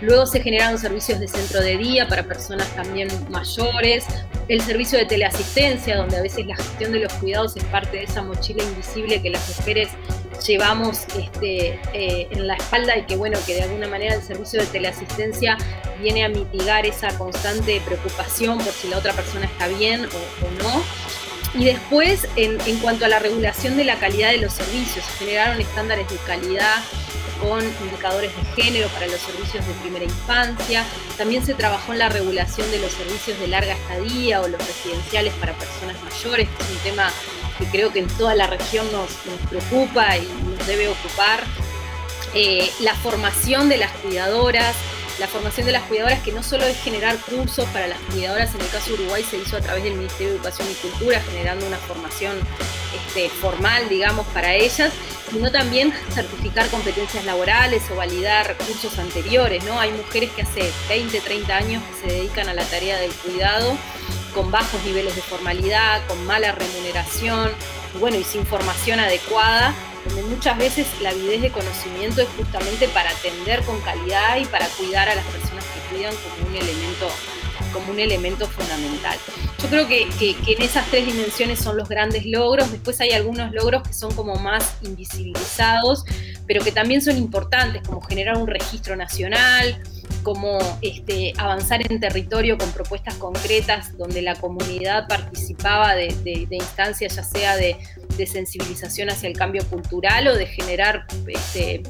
Luego 0.00 0.26
se 0.26 0.40
generaron 0.40 0.78
servicios 0.78 1.20
de 1.20 1.28
centro 1.28 1.60
de 1.60 1.76
día 1.76 2.08
para 2.08 2.22
personas 2.22 2.66
también 2.74 3.08
mayores, 3.28 4.04
el 4.48 4.60
servicio 4.62 4.98
de 4.98 5.04
teleasistencia, 5.04 5.96
donde 5.96 6.16
a 6.16 6.22
veces 6.22 6.46
la 6.46 6.56
gestión 6.56 6.92
de 6.92 7.00
los 7.00 7.12
cuidados 7.14 7.56
es 7.56 7.64
parte 7.64 7.98
de 7.98 8.04
esa 8.04 8.22
mochila 8.22 8.62
invisible 8.64 9.20
que 9.20 9.30
las 9.30 9.56
mujeres 9.58 9.88
llevamos 10.46 11.04
este, 11.18 11.78
eh, 11.92 12.28
en 12.30 12.46
la 12.46 12.54
espalda 12.54 12.96
y 12.96 13.02
que 13.02 13.16
bueno, 13.16 13.38
que 13.46 13.54
de 13.54 13.62
alguna 13.62 13.88
manera 13.88 14.14
el 14.14 14.22
servicio 14.22 14.60
de 14.60 14.66
teleasistencia 14.66 15.58
viene 16.00 16.24
a 16.24 16.28
mitigar 16.28 16.86
esa 16.86 17.16
constante 17.18 17.82
preocupación 17.84 18.58
por 18.58 18.72
si 18.72 18.88
la 18.88 18.98
otra 18.98 19.12
persona 19.12 19.44
está 19.46 19.68
bien 19.68 20.06
o, 20.06 20.62
no. 20.62 20.82
Y 21.52 21.64
después, 21.64 22.28
en, 22.36 22.58
en, 22.66 22.78
cuanto 22.78 23.04
a 23.04 23.08
la 23.08 23.18
regulación 23.18 23.76
de 23.76 23.84
la 23.84 23.96
calidad 23.96 24.30
de 24.30 24.38
los 24.38 24.52
servicios, 24.52 25.04
se 25.04 25.24
generaron 25.24 25.60
estándares 25.60 26.08
de 26.08 26.16
calidad 26.18 26.76
con 27.40 27.64
indicadores 27.82 28.30
de 28.36 28.62
género 28.62 28.88
para 28.88 29.06
los 29.06 29.20
servicios 29.20 29.66
de 29.66 29.72
primera 29.74 30.04
infancia. 30.04 30.84
También 31.16 31.44
se 31.44 31.54
trabajó 31.54 31.92
en 31.92 31.98
la 31.98 32.08
regulación 32.08 32.70
de 32.70 32.78
los 32.78 32.92
servicios 32.92 33.38
de 33.40 33.48
larga 33.48 33.74
estadía 33.74 34.40
o 34.40 34.48
los 34.48 34.60
residenciales 34.66 35.32
para 35.34 35.52
personas 35.54 35.96
mayores, 36.02 36.48
que 36.48 36.62
es 36.62 36.70
un 36.70 36.78
tema 36.78 37.10
que 37.58 37.66
creo 37.66 37.92
que 37.92 38.00
en 38.00 38.08
toda 38.08 38.34
la 38.34 38.46
región 38.46 38.86
nos, 38.92 39.10
preocupa 39.48 40.16
y 40.16 40.28
nos 40.56 40.66
debe 40.66 40.88
ocupar. 40.88 41.44
Eh, 42.32 42.70
la 42.80 42.94
formación 42.94 43.68
de 43.68 43.76
las 43.76 43.90
cuidadoras, 43.90 44.76
la 45.20 45.28
formación 45.28 45.66
de 45.66 45.72
las 45.72 45.82
cuidadoras 45.82 46.20
que 46.20 46.32
no 46.32 46.42
solo 46.42 46.64
es 46.64 46.82
generar 46.82 47.14
cursos 47.18 47.66
para 47.74 47.86
las 47.86 47.98
cuidadoras, 48.10 48.54
en 48.54 48.62
el 48.62 48.68
caso 48.68 48.88
de 48.88 48.94
Uruguay 48.94 49.22
se 49.22 49.36
hizo 49.36 49.58
a 49.58 49.60
través 49.60 49.84
del 49.84 49.92
Ministerio 49.92 50.28
de 50.28 50.36
Educación 50.36 50.66
y 50.70 50.74
Cultura, 50.74 51.20
generando 51.20 51.66
una 51.66 51.76
formación 51.76 52.38
este, 52.96 53.28
formal, 53.28 53.90
digamos, 53.90 54.26
para 54.28 54.54
ellas, 54.54 54.90
sino 55.30 55.52
también 55.52 55.92
certificar 56.14 56.68
competencias 56.68 57.26
laborales 57.26 57.82
o 57.92 57.96
validar 57.96 58.56
cursos 58.56 58.98
anteriores, 58.98 59.62
¿no? 59.64 59.78
Hay 59.78 59.92
mujeres 59.92 60.30
que 60.30 60.40
hace 60.40 60.72
20, 60.88 61.20
30 61.20 61.54
años 61.54 61.82
que 61.84 62.08
se 62.08 62.14
dedican 62.14 62.48
a 62.48 62.54
la 62.54 62.64
tarea 62.64 62.98
del 62.98 63.12
cuidado 63.12 63.76
con 64.34 64.50
bajos 64.50 64.82
niveles 64.84 65.14
de 65.16 65.22
formalidad, 65.22 66.00
con 66.06 66.24
mala 66.24 66.52
remuneración, 66.52 67.50
bueno, 67.98 68.16
y 68.16 68.24
sin 68.24 68.46
formación 68.46 69.00
adecuada, 69.00 69.74
donde 70.04 70.22
muchas 70.22 70.56
veces 70.56 70.86
la 71.02 71.10
avidez 71.10 71.42
de 71.42 71.50
conocimiento 71.50 72.22
es 72.22 72.28
justamente 72.36 72.88
para 72.88 73.10
atender 73.10 73.62
con 73.64 73.80
calidad 73.80 74.38
y 74.38 74.44
para 74.46 74.66
cuidar 74.68 75.08
a 75.08 75.14
las 75.14 75.24
personas 75.26 75.64
que 75.64 75.94
cuidan 75.94 76.14
como 76.16 76.48
un 76.48 76.56
elemento, 76.56 77.08
como 77.72 77.92
un 77.92 78.00
elemento 78.00 78.46
fundamental. 78.46 79.18
Yo 79.62 79.68
creo 79.68 79.86
que, 79.86 80.08
que, 80.18 80.52
en 80.52 80.62
esas 80.62 80.86
tres 80.90 81.06
dimensiones 81.06 81.58
son 81.60 81.76
los 81.76 81.88
grandes 81.88 82.24
logros, 82.24 82.72
después 82.72 83.00
hay 83.00 83.10
algunos 83.10 83.52
logros 83.52 83.82
que 83.82 83.92
son 83.92 84.14
como 84.14 84.36
más 84.36 84.76
invisibilizados, 84.82 86.04
pero 86.46 86.64
que 86.64 86.72
también 86.72 87.02
son 87.02 87.18
importantes, 87.18 87.82
como 87.86 88.00
generar 88.00 88.38
un 88.38 88.46
registro 88.46 88.96
nacional, 88.96 89.82
como 90.22 90.58
este, 90.82 91.32
avanzar 91.38 91.80
en 91.90 92.00
territorio 92.00 92.58
con 92.58 92.70
propuestas 92.72 93.14
concretas 93.14 93.96
donde 93.96 94.22
la 94.22 94.34
comunidad 94.34 95.08
participaba 95.08 95.94
de, 95.94 96.46
instancias 96.50 97.16
ya 97.16 97.22
sea 97.22 97.56
de, 97.56 97.78
sensibilización 98.26 99.10
hacia 99.10 99.28
el 99.28 99.36
cambio 99.36 99.64
cultural 99.68 100.28
o 100.28 100.36
de 100.36 100.46
generar 100.46 101.06
este, 101.26 101.82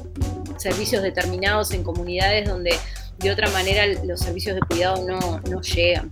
servicios 0.57 1.01
determinados 1.01 1.71
en 1.71 1.83
comunidades 1.83 2.47
donde 2.47 2.75
de 3.17 3.31
otra 3.31 3.49
manera 3.51 3.85
los 4.03 4.19
servicios 4.19 4.55
de 4.55 4.61
cuidado 4.61 5.05
no, 5.07 5.39
no 5.49 5.61
llegan. 5.61 6.11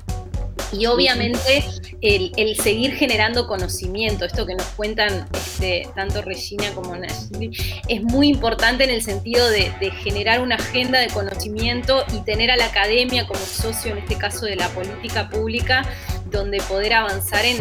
Y 0.72 0.86
obviamente 0.86 1.64
el, 2.02 2.56
seguir 2.56 2.94
generando 2.94 3.48
conocimiento, 3.48 4.26
esto 4.26 4.46
que 4.46 4.56
nos 4.56 4.68
cuentan 4.68 5.28
este, 5.34 5.88
tanto 5.96 6.22
Regina 6.22 6.72
como 6.76 6.96
Nashville, 6.96 7.58
es 7.88 8.04
muy 8.04 8.28
importante 8.28 8.84
en 8.84 8.92
el 8.92 9.02
sentido 9.02 9.50
de, 9.50 9.72
generar 10.04 10.42
una 10.42 10.56
agenda 10.56 11.00
de 11.00 11.08
conocimiento 11.08 12.04
y 12.14 12.20
tener 12.20 12.52
a 12.52 12.58
la 12.58 12.66
academia 12.66 13.26
como 13.26 13.40
socio, 13.40 13.94
en 13.94 14.00
este 14.00 14.16
caso 14.16 14.46
de 14.46 14.56
la 14.56 14.70
política 14.70 15.30
pública, 15.30 15.84
donde 16.32 16.62
poder 16.62 16.94
avanzar 16.94 17.46
en, 17.46 17.60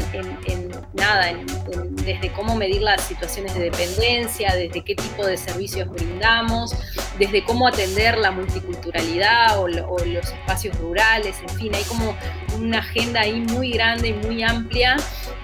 nada, 0.93 1.33
desde 2.05 2.33
cómo 2.33 2.57
medir 2.57 2.83
las 2.83 3.03
situaciones 3.03 3.55
de 3.55 3.65
dependencia, 3.65 4.55
desde 4.55 4.83
qué 4.83 4.95
tipo 4.95 5.27
de 5.27 5.37
servicios 5.37 5.89
brindamos, 5.89 6.75
desde 7.19 7.45
cómo 7.45 7.69
atender 7.69 8.19
la 8.19 8.31
multiculturalidad 8.31 9.59
o, 9.61 9.69
los 9.69 10.27
espacios 10.27 10.77
rurales, 10.79 11.37
en 11.49 11.57
fin, 11.57 11.75
hay 11.75 11.85
como 11.85 12.17
una 12.57 12.79
agenda 12.79 13.21
ahí 13.21 13.41
muy 13.41 13.73
grande 13.73 14.09
y 14.09 14.13
muy 14.15 14.43
amplia 14.43 14.97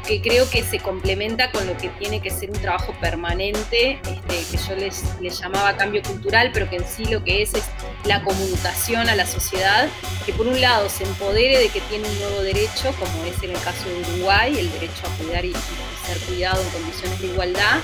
que 0.06 0.20
creo 0.20 0.48
que 0.50 0.62
se 0.62 0.78
complementa 0.78 1.50
con 1.50 1.66
lo 1.66 1.76
que 1.76 1.88
tiene 1.88 2.20
que 2.20 2.30
ser 2.30 2.50
un 2.50 2.60
trabajo 2.60 2.94
permanente, 3.00 3.98
este, 4.06 4.56
que 4.56 4.62
yo 4.68 4.76
les, 4.76 5.02
les 5.20 5.40
llamaba 5.40 5.76
cambio 5.76 6.02
cultural, 6.02 6.50
pero 6.52 6.68
que 6.68 6.76
en 6.76 6.86
sí 6.86 7.06
lo 7.06 7.24
que 7.24 7.42
es 7.42 7.54
es 7.54 7.64
la 8.04 8.22
comunicación 8.22 9.08
a 9.08 9.16
la 9.16 9.26
sociedad, 9.26 9.88
que 10.26 10.32
por 10.32 10.46
un 10.46 10.60
lado 10.60 10.88
se 10.88 11.04
empodere 11.04 11.58
de 11.58 11.68
que 11.68 11.80
tiene 11.82 12.08
un 12.08 12.18
nuevo 12.18 12.42
derecho, 12.42 12.94
como 12.98 13.13
es 13.24 13.42
en 13.42 13.50
el 13.50 13.60
caso 13.62 13.88
de 13.88 14.00
Uruguay, 14.12 14.58
el 14.58 14.70
derecho 14.72 15.06
a 15.06 15.16
cuidar 15.16 15.44
y, 15.44 15.52
ser 15.52 16.18
cuidado 16.26 16.62
en 16.62 16.68
condiciones 16.68 17.20
de 17.20 17.26
igualdad, 17.28 17.78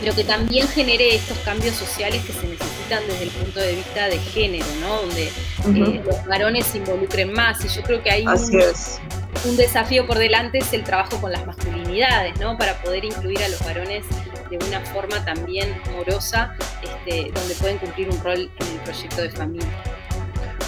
pero 0.00 0.14
que 0.14 0.24
también 0.24 0.68
genere 0.68 1.14
estos 1.14 1.38
cambios 1.38 1.74
sociales 1.74 2.24
que 2.24 2.32
se 2.32 2.46
necesitan 2.46 3.02
desde 3.06 3.24
el 3.24 3.30
punto 3.30 3.60
de 3.60 3.74
vista 3.74 4.06
de 4.08 4.18
género, 4.18 4.66
¿no? 4.80 5.02
Donde 5.02 5.24
eh, 5.26 6.02
los 6.04 6.24
varones 6.26 6.66
se 6.66 6.78
involucren 6.78 7.32
más. 7.32 7.64
Y 7.64 7.68
yo 7.68 7.82
creo 7.82 8.02
que 8.02 8.10
hay 8.10 8.24
un, 8.26 9.56
desafío 9.56 10.06
por 10.06 10.18
delante 10.18 10.58
es 10.58 10.72
el 10.72 10.84
trabajo 10.84 11.20
con 11.20 11.32
las 11.32 11.44
masculinidades, 11.46 12.38
¿no? 12.38 12.56
Para 12.56 12.80
poder 12.80 13.04
incluir 13.04 13.42
a 13.42 13.48
los 13.48 13.62
varones 13.64 14.04
de 14.50 14.56
una 14.66 14.80
forma 14.86 15.22
también 15.24 15.74
amorosa, 15.88 16.54
este, 16.82 17.30
donde 17.32 17.54
pueden 17.56 17.78
cumplir 17.78 18.08
un 18.08 18.22
rol 18.22 18.50
en 18.58 18.66
el 18.66 18.80
proyecto 18.84 19.22
de 19.22 19.30
familia 19.30 19.99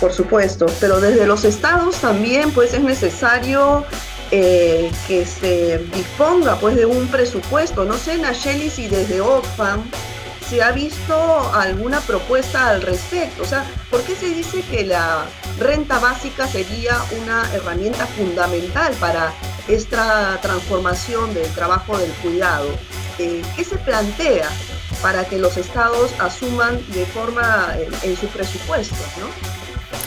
por 0.02 0.12
supuesto, 0.12 0.66
pero 0.80 1.00
desde 1.00 1.26
los 1.26 1.44
estados 1.44 1.94
también 1.98 2.50
pues 2.50 2.74
es 2.74 2.82
necesario 2.82 3.84
eh, 4.32 4.90
que 5.06 5.24
se 5.24 5.78
disponga 5.94 6.56
pues 6.56 6.74
de 6.74 6.86
un 6.86 7.06
presupuesto. 7.06 7.84
No 7.84 7.96
sé, 7.96 8.18
Nacheli, 8.18 8.68
si 8.68 8.88
desde 8.88 9.20
Oxfam 9.20 9.88
se 10.50 10.60
ha 10.60 10.72
visto 10.72 11.14
alguna 11.54 12.00
propuesta 12.00 12.70
al 12.70 12.82
respecto. 12.82 13.44
O 13.44 13.46
sea, 13.46 13.64
¿por 13.92 14.02
qué 14.02 14.16
se 14.16 14.30
dice 14.30 14.62
que 14.62 14.84
la 14.84 15.24
renta 15.60 16.00
básica 16.00 16.48
sería 16.48 16.96
una 17.22 17.48
herramienta 17.54 18.04
fundamental 18.06 18.92
para 18.98 19.32
esta 19.68 20.36
transformación 20.42 21.32
del 21.32 21.46
trabajo 21.54 21.96
del 21.96 22.10
cuidado? 22.14 22.66
Eh, 23.20 23.40
¿Qué 23.54 23.62
se 23.62 23.76
plantea 23.76 24.48
para 25.00 25.24
que 25.26 25.38
los 25.38 25.56
estados 25.56 26.10
asuman 26.18 26.84
de 26.92 27.06
forma 27.06 27.72
en, 27.78 28.10
en 28.10 28.16
sus 28.16 28.30
presupuestos? 28.30 28.98
¿no? 29.20 29.61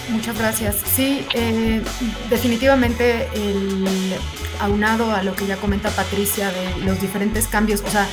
Muchas 0.10 0.38
gracias. 0.38 0.76
Sí, 0.86 1.26
eh, 1.34 1.82
definitivamente 2.30 3.28
el 3.34 4.16
aunado 4.60 5.12
a 5.12 5.24
lo 5.24 5.36
que 5.36 5.46
ya 5.46 5.58
comenta 5.58 5.90
Patricia 5.90 6.52
de 6.52 6.86
los 6.86 7.02
diferentes 7.02 7.48
cambios, 7.48 7.82
o 7.82 7.90
sea, 7.90 8.08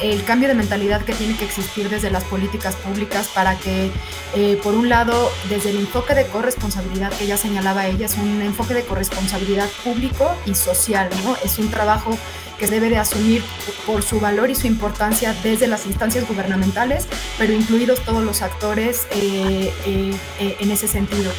el 0.00 0.24
cambio 0.24 0.48
de 0.48 0.54
mentalidad 0.54 1.02
que 1.02 1.14
tiene 1.14 1.36
que 1.36 1.44
existir 1.44 1.88
desde 1.88 2.10
las 2.10 2.24
políticas 2.24 2.74
públicas 2.76 3.28
para 3.28 3.56
que, 3.56 3.90
eh, 4.34 4.58
por 4.62 4.74
un 4.74 4.88
lado, 4.88 5.30
desde 5.48 5.70
el 5.70 5.76
enfoque 5.76 6.14
de 6.14 6.26
corresponsabilidad 6.26 7.12
que 7.12 7.26
ya 7.26 7.36
señalaba 7.36 7.86
ella, 7.86 8.06
es 8.06 8.16
un 8.16 8.42
enfoque 8.42 8.74
de 8.74 8.82
corresponsabilidad 8.82 9.68
público 9.84 10.30
y 10.44 10.54
social, 10.54 11.08
¿no? 11.24 11.36
Es 11.44 11.58
un 11.58 11.70
trabajo 11.70 12.18
que 12.60 12.66
debe 12.66 12.90
de 12.90 12.98
asumir 12.98 13.42
por 13.86 14.02
su 14.02 14.20
valor 14.20 14.50
y 14.50 14.54
su 14.54 14.66
importancia 14.66 15.34
desde 15.42 15.66
las 15.66 15.86
instancias 15.86 16.28
gubernamentales, 16.28 17.06
pero 17.38 17.54
incluidos 17.54 18.04
todos 18.04 18.22
los 18.22 18.42
actores 18.42 19.06
eh, 19.10 19.72
eh, 19.86 20.14
eh, 20.38 20.56
en 20.60 20.70
ese 20.70 20.86
sentido 20.86 21.32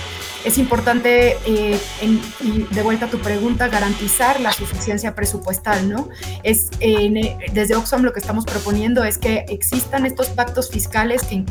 es 0.44 0.58
importante, 0.58 1.38
eh, 1.46 1.80
y 2.42 2.64
de 2.74 2.84
vuelta 2.84 3.06
a 3.06 3.10
tu 3.10 3.20
pregunta, 3.20 3.68
garantizar 3.68 4.40
la 4.40 4.52
suficiencia 4.52 5.16
presupuestal, 5.16 5.90
¿no? 5.90 6.10
Es, 6.44 6.70
desde 7.54 7.76
Oxfam 7.76 8.04
lo 8.04 8.14
que 8.14 8.20
estamos 8.20 8.46
proponiendo 8.46 9.04
es 9.04 9.18
que 9.18 9.46
existan 9.50 10.06
estos 10.06 10.28
pactos 10.30 10.70
fiscales 10.70 11.24
que, 11.24 11.44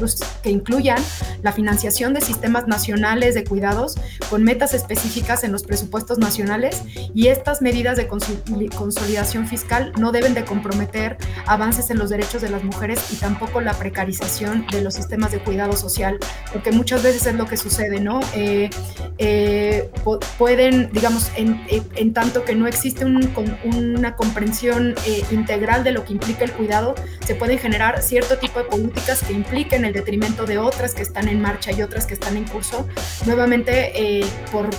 que 0.43 0.51
incluyan 0.51 0.99
la 1.43 1.53
financiación 1.53 2.15
de 2.15 2.21
sistemas 2.21 2.67
nacionales 2.67 3.35
de 3.35 3.45
cuidados 3.45 3.97
con 4.29 4.43
metas 4.45 4.75
específicas 4.75 5.45
en 5.45 5.53
los 5.53 5.63
presupuestos 5.63 6.19
nacionales 6.19 6.83
y 7.15 7.29
estas 7.29 7.63
medidas 7.63 7.97
de 7.97 8.09
consolidación 8.09 9.47
fiscal 9.47 9.93
no 9.99 10.13
deben 10.13 10.35
de 10.35 10.45
comprometer 10.45 11.17
avances 11.47 11.91
en 11.91 11.99
los 11.99 12.11
derechos 12.11 12.43
de 12.43 12.51
las 12.51 12.65
mujeres 12.65 13.13
y 13.13 13.17
tampoco 13.17 13.61
la 13.61 13.75
precarización 13.75 14.67
de 14.73 14.83
los 14.83 14.95
sistemas 14.95 15.33
de 15.33 15.39
cuidado 15.39 15.77
social, 15.77 16.19
porque 16.53 16.73
muchas 16.73 17.03
veces 17.03 17.27
es 17.27 17.35
lo 17.35 17.47
que 17.47 17.57
sucede, 17.57 18.01
¿no? 18.01 18.21
Eh, 18.35 18.71
eh, 19.19 19.91
pueden, 20.39 20.91
digamos, 20.93 21.31
en, 21.37 22.15
tanto 22.15 22.45
que 22.45 22.55
no 22.55 22.67
existe 22.67 23.05
una 23.05 24.17
comprensión 24.17 24.95
eh, 25.07 25.23
integral 25.31 25.85
de 25.85 25.93
lo 25.93 26.05
que 26.05 26.15
implica 26.15 26.45
el 26.45 26.53
cuidado, 26.53 26.95
se 27.25 27.35
pueden 27.35 27.59
generar 27.59 28.03
cierto 28.03 28.39
tipo 28.39 28.61
de 28.61 28.65
políticas 28.65 29.23
que 29.23 29.33
impliquen 29.33 29.85
el 29.85 29.93
detrimento 29.93 30.47
de 30.47 30.59
otras 30.59 30.95
que 30.95 31.03
están 31.03 31.29
en 31.29 31.41
marcha 31.41 31.73
y 31.73 31.83
otras 31.83 32.07
que 32.07 32.15
están 32.15 32.37
en 32.37 32.45
curso, 32.45 32.87
nuevamente 33.27 33.93
eh, 33.95 34.25
por 34.51 34.71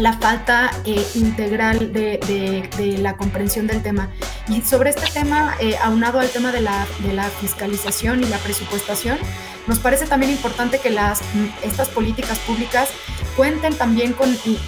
la 0.00 0.14
falta 0.14 0.70
integral 1.14 1.92
de, 1.92 2.98
la 2.98 3.16
comprensión 3.16 3.66
del 3.66 3.82
tema. 3.82 4.10
Y 4.48 4.62
sobre 4.62 4.90
este 4.90 5.10
tema, 5.12 5.54
aunado 5.82 6.20
al 6.20 6.28
tema 6.28 6.52
de 6.52 6.60
la, 6.60 6.86
de 7.00 7.12
la 7.12 7.24
fiscalización 7.24 8.22
y 8.22 8.26
la 8.26 8.38
presupuestación, 8.38 9.18
nos 9.66 9.78
parece 9.78 10.06
también 10.06 10.32
importante 10.32 10.78
que 10.78 10.90
las, 10.90 11.20
estas 11.62 11.88
políticas 11.88 12.38
públicas 12.40 12.88
cuenten 13.36 13.74
también 13.74 14.12
con 14.12 14.30
eh, 14.30 14.58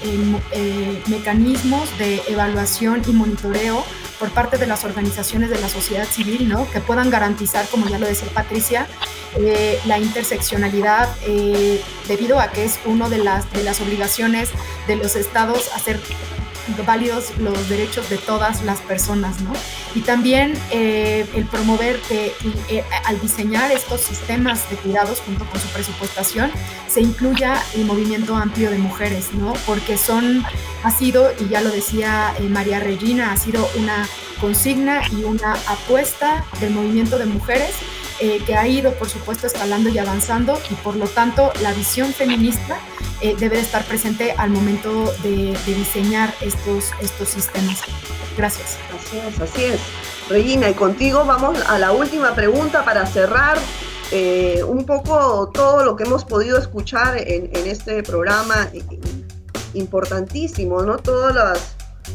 eh, 0.53 1.03
mecanismos 1.09 1.99
de 1.99 2.23
evaluación 2.29 3.03
y 3.07 3.13
monitoreo 3.13 3.85
por 4.23 4.31
parte 4.31 4.57
de 4.57 4.69
las 4.69 4.85
organizaciones 4.85 5.51
de 5.51 5.59
la 5.59 5.69
sociedad 5.69 6.07
civil, 6.07 6.49
¿no? 6.49 6.71
que 6.71 6.79
puedan 6.79 7.11
garantizar, 7.11 7.67
como 7.67 7.89
ya 7.89 7.99
lo 7.99 8.07
decía 8.07 8.29
Patricia, 8.33 8.87
eh, 9.37 9.81
la 9.85 9.99
interseccionalidad, 9.99 11.09
debido 12.07 12.39
a 12.39 12.53
que 12.53 12.65
es 12.65 12.79
una 12.85 13.09
de 13.09 13.19
las, 13.19 13.53
de 13.53 13.65
las 13.65 13.81
obligaciones 13.81 14.51
de 14.87 14.95
los 14.95 15.17
estados 15.17 15.73
hacer 15.75 15.99
válidos 16.87 17.37
los 17.39 17.69
derechos 17.69 18.09
de 18.09 18.19
todas 18.19 18.63
las 18.63 18.81
personas, 18.81 19.41
¿no? 19.41 19.53
Y 19.95 20.01
también 20.01 20.55
eh, 20.71 21.27
el 21.35 21.45
promover 21.47 21.99
que 22.09 22.33
eh, 22.69 22.85
al 23.05 23.21
diseñar 23.21 23.71
estos 23.71 24.01
sistemas 24.01 24.69
de 24.71 24.77
cuidados 24.77 25.21
junto 25.21 25.45
con 25.45 25.61
su 25.61 25.69
presupuestación 25.69 26.51
se 26.89 27.01
incluya 27.01 27.63
el 27.75 27.85
movimiento 27.85 28.37
amplio 28.37 28.71
de 28.71 28.79
mujeres, 28.79 29.33
¿no? 29.35 29.53
Porque 29.67 29.99
son, 29.99 30.45
ha 30.83 30.91
sido, 30.91 31.33
y 31.39 31.49
ya 31.49 31.61
lo 31.61 31.71
decía 31.71 32.35
eh, 32.39 32.49
María 32.49 32.81
Regina, 32.81 33.33
ha 33.33 33.37
sido 33.37 33.69
una 33.77 34.09
consigna 34.41 35.03
y 35.11 35.25
una 35.25 35.53
apuesta 35.67 36.45
del 36.61 36.73
movimiento 36.73 37.19
de 37.19 37.27
mujeres 37.27 37.71
que 38.47 38.55
ha 38.55 38.69
ido, 38.69 38.93
por 38.95 39.09
supuesto, 39.09 39.49
escalando 39.49 39.89
y 39.89 39.99
avanzando 39.99 40.57
y 40.71 40.75
por 40.75 40.95
lo 40.95 41.09
tanto 41.09 41.53
la 41.61 41.73
visión 41.73 42.13
feminista 42.13 42.79
eh, 43.23 43.37
debe 43.39 43.55
de 43.55 43.63
estar 43.63 43.85
presente 43.85 44.33
al 44.33 44.51
momento 44.51 44.91
de, 45.23 45.57
diseñar 45.65 46.35
estos, 46.41 46.91
estos 47.01 47.29
sistemas. 47.29 47.81
Gracias. 48.37 48.79
Así 48.99 49.19
es, 49.19 49.41
así 49.41 49.65
es. 49.65 49.81
Regina, 50.29 50.69
y 50.69 50.75
contigo 50.75 51.25
vamos 51.25 51.57
a 51.69 51.79
la 51.79 51.93
última 51.93 52.35
pregunta 52.35 52.85
para 52.85 53.07
cerrar 53.07 53.59
eh, 54.11 54.65
un 54.67 54.85
poco 54.87 55.51
todo 55.55 55.85
lo 55.85 55.95
que 55.95 56.03
hemos 56.03 56.25
podido 56.25 56.59
escuchar 56.59 57.17
en, 57.17 57.49
este 57.65 58.03
programa 58.03 58.69
eh, 58.73 58.83
importantísimo, 59.75 60.83
¿no? 60.83 60.97
Todo 60.97 61.33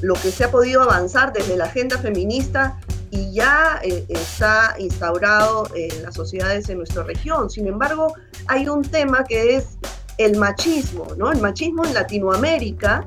lo 0.01 0.13
que 0.15 0.29
se 0.29 0.43
ha 0.43 0.51
podido 0.51 0.81
avanzar 0.81 1.31
desde 1.31 1.55
la 1.55 1.65
agenda 1.65 1.97
feminista 1.99 2.77
y 3.11 3.33
ya 3.33 3.79
está 4.09 4.75
instaurado 4.77 5.69
en 5.73 6.03
las 6.03 6.15
sociedades 6.15 6.67
en 6.67 6.79
nuestra 6.79 7.03
región. 7.03 7.49
Sin 7.49 7.65
embargo, 7.65 8.13
hay 8.47 8.67
un 8.67 8.81
tema 8.81 9.23
que 9.23 9.55
es 9.55 9.77
el 10.17 10.37
machismo, 10.37 11.07
¿no? 11.17 11.31
El 11.31 11.41
machismo 11.41 11.85
en 11.85 11.93
Latinoamérica 11.93 13.05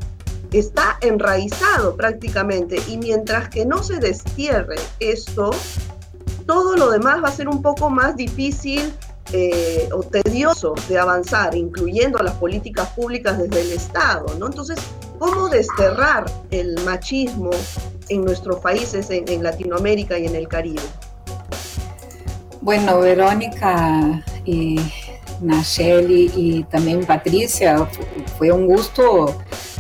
está 0.53 0.99
enraizado 1.01 1.97
prácticamente 1.97 2.81
y 2.89 2.97
mientras 2.99 3.49
que 3.49 3.65
no 3.65 3.83
se 3.83 3.99
destierre 3.99 4.77
esto, 4.99 5.51
todo 6.47 6.77
lo 6.77 6.91
demás 6.91 7.23
va 7.23 7.29
a 7.29 7.33
ser 7.33 7.49
un 7.49 7.63
poco 7.63 7.91
más 7.91 8.17
difícil 8.17 8.93
eh, 9.33 9.89
o 9.93 10.03
tedioso 10.03 10.75
de 10.89 10.99
avanzar, 10.99 11.55
incluyendo 11.55 12.19
las 12.19 12.35
políticas 12.35 12.89
públicas 12.91 13.39
desde 13.39 13.61
el 13.61 13.73
Estado, 13.73 14.27
¿no? 14.39 14.47
Entonces, 14.47 14.79
¿cómo 15.21 15.49
desterrar 15.49 16.25
el 16.51 16.75
machismo 16.85 17.51
en 18.09 18.25
nuestros 18.25 18.59
países, 18.59 19.09
en, 19.11 19.43
Latinoamérica 19.43 20.19
y 20.19 20.27
en 20.27 20.35
el 20.35 20.49
Caribe? 20.49 20.83
Bueno, 22.61 22.99
Verónica, 22.99 24.25
eh, 24.47 24.77
Nacheli 25.41 26.31
y 26.35 26.65
también 26.65 27.05
Patricia. 27.05 27.87
Fue 28.39 28.51
un 28.51 28.67
gusto 28.67 29.37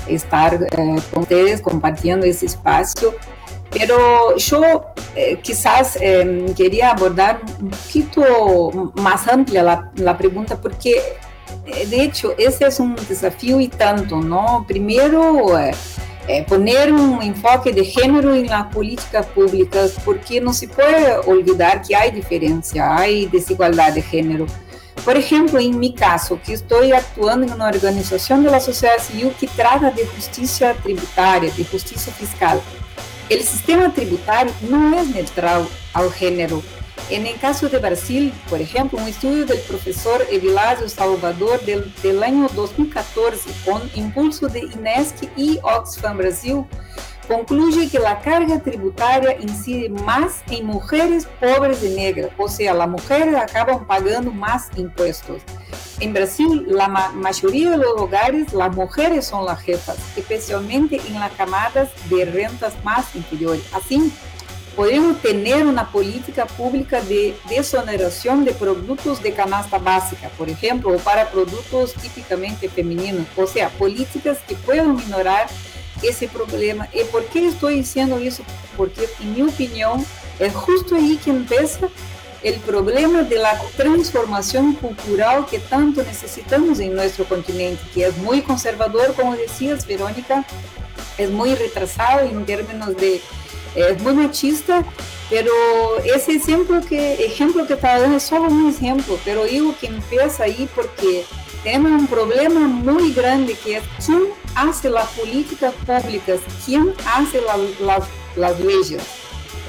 estar 0.06 0.54
eh, 0.54 0.96
con 1.12 1.22
ustedes 1.22 1.60
compartiendo 1.60 2.26
ese 2.26 2.46
espacio. 2.46 3.14
Pero 3.70 4.36
yo 4.36 4.86
eh, 5.14 5.38
quizás 5.40 5.96
em, 6.00 6.52
quería 6.54 6.90
abordar 6.90 7.40
un 7.60 7.70
poquito 7.70 8.92
más 8.94 9.28
amplia 9.28 9.62
la, 9.62 9.92
la 9.94 10.18
pregunta 10.18 10.60
porque 10.60 11.00
eh, 11.66 11.86
de 11.86 12.02
hecho 12.02 12.34
ese 12.36 12.66
es 12.66 12.80
un 12.80 12.96
desafío 12.96 13.60
y 13.60 13.68
tanto, 13.68 14.20
¿no? 14.20 14.64
Primero 14.66 15.56
eh, 16.32 16.44
poner 16.46 16.92
un 16.92 17.20
enfoque 17.22 17.72
de 17.72 17.84
género 17.84 18.34
en 18.34 18.46
las 18.46 18.66
políticas 18.72 19.26
públicas, 19.26 19.96
porque 20.04 20.40
no 20.40 20.52
se 20.52 20.68
puede 20.68 21.16
olvidar 21.26 21.82
que 21.82 21.96
hay 21.96 22.12
diferencia, 22.12 22.96
hay 22.96 23.26
desigualdad 23.26 23.92
de 23.92 24.02
género. 24.02 24.46
Por 25.04 25.16
ejemplo, 25.16 25.58
en 25.58 25.78
mi 25.78 25.94
caso, 25.94 26.38
que 26.44 26.52
estoy 26.52 26.92
actuando 26.92 27.46
en 27.46 27.52
una 27.52 27.68
organización 27.68 28.42
de 28.42 28.50
la 28.50 28.60
sociedad 28.60 28.98
civil 28.98 29.32
que 29.40 29.46
trata 29.46 29.90
de 29.90 30.06
justicia 30.06 30.74
tributaria, 30.74 31.50
de 31.52 31.64
justicia 31.64 32.12
fiscal. 32.12 32.60
El 33.30 33.42
sistema 33.42 33.92
tributario 33.94 34.52
no 34.68 34.98
es 34.98 35.08
neutral 35.08 35.66
al 35.94 36.12
género. 36.12 36.62
En 37.08 37.26
el 37.26 37.38
caso 37.40 37.68
de 37.68 37.78
Brasil, 37.78 38.32
por 38.48 38.60
ejemplo, 38.60 38.98
un 38.98 39.08
estudio 39.08 39.46
del 39.46 39.58
profesor 39.60 40.24
Evilásio 40.30 40.88
Salvador 40.88 41.60
del, 41.62 41.92
del 42.02 42.22
año 42.22 42.48
2014, 42.54 43.50
con 43.64 43.82
impulso 43.94 44.48
de 44.48 44.60
INESC 44.60 45.28
y 45.36 45.58
Oxfam 45.62 46.18
Brasil, 46.18 46.64
concluye 47.30 47.88
que 47.88 48.00
la 48.00 48.20
carga 48.20 48.58
tributaria 48.58 49.36
incide 49.40 49.88
más 49.88 50.42
en 50.50 50.66
mujeres 50.66 51.28
pobres 51.38 51.80
y 51.84 51.90
negras, 51.90 52.30
o 52.36 52.48
sea, 52.48 52.74
las 52.74 52.88
mujeres 52.88 53.36
acaban 53.36 53.86
pagando 53.86 54.32
más 54.32 54.68
impuestos. 54.76 55.40
En 56.00 56.12
Brasil, 56.12 56.66
la 56.66 56.88
ma 56.88 57.12
mayoría 57.12 57.70
de 57.70 57.76
los 57.76 57.92
hogares, 57.96 58.52
las 58.52 58.74
mujeres 58.74 59.26
son 59.26 59.46
las 59.46 59.60
jefas, 59.60 59.96
especialmente 60.16 61.00
en 61.06 61.20
las 61.20 61.30
camadas 61.34 61.90
de 62.08 62.24
rentas 62.24 62.74
más 62.82 63.14
inferiores. 63.14 63.62
Así, 63.72 64.12
podemos 64.74 65.20
tener 65.22 65.66
una 65.66 65.92
política 65.92 66.46
pública 66.46 67.00
de 67.02 67.36
desoneración 67.48 68.44
de 68.44 68.52
productos 68.54 69.22
de 69.22 69.32
canasta 69.32 69.78
básica, 69.78 70.30
por 70.36 70.48
ejemplo, 70.48 70.90
o 70.90 70.98
para 70.98 71.30
productos 71.30 71.94
típicamente 71.94 72.68
femeninos, 72.68 73.26
o 73.36 73.46
sea, 73.46 73.68
políticas 73.68 74.38
que 74.48 74.56
puedan 74.56 74.96
minorar 74.96 75.46
ese 76.02 76.28
problema. 76.28 76.88
¿Y 76.92 77.04
por 77.04 77.24
qué 77.26 77.46
estoy 77.46 77.76
diciendo 77.76 78.18
eso? 78.18 78.42
Porque, 78.76 79.08
en 79.20 79.34
mi 79.34 79.42
opinión, 79.42 80.04
es 80.38 80.54
justo 80.54 80.96
ahí 80.96 81.18
que 81.22 81.30
empieza 81.30 81.88
el 82.42 82.54
problema 82.60 83.22
de 83.22 83.36
la 83.36 83.60
transformación 83.76 84.74
cultural 84.74 85.46
que 85.46 85.58
tanto 85.58 86.02
necesitamos 86.02 86.80
en 86.80 86.94
nuestro 86.94 87.26
continente, 87.26 87.82
que 87.92 88.06
es 88.06 88.16
muy 88.18 88.40
conservador, 88.40 89.14
como 89.14 89.36
decías, 89.36 89.86
Verónica, 89.86 90.44
es 91.18 91.30
muy 91.30 91.54
retrasado 91.54 92.20
en 92.20 92.46
términos 92.46 92.96
de, 92.96 93.20
es 93.74 94.02
muy 94.02 94.14
machista, 94.14 94.84
pero 95.28 95.52
ese 96.02 96.32
ejemplo 96.32 96.80
que, 96.80 97.24
ejemplo 97.24 97.66
que 97.66 97.74
estaba 97.74 98.00
dando 98.00 98.16
es 98.16 98.22
solo 98.22 98.48
un 98.48 98.70
ejemplo, 98.70 99.18
pero 99.24 99.44
digo 99.44 99.74
que 99.78 99.88
empieza 99.88 100.44
ahí 100.44 100.68
porque 100.74 101.24
tenemos 101.62 102.00
un 102.00 102.06
problema 102.06 102.60
muy 102.60 103.12
grande 103.12 103.54
que 103.54 103.76
es 103.76 103.84
quién 104.04 104.24
hace 104.54 104.88
las 104.88 105.08
políticas 105.10 105.74
públicas, 105.86 106.40
quién 106.64 106.94
hace 107.06 107.40
las 108.36 108.60
leyes. 108.60 109.02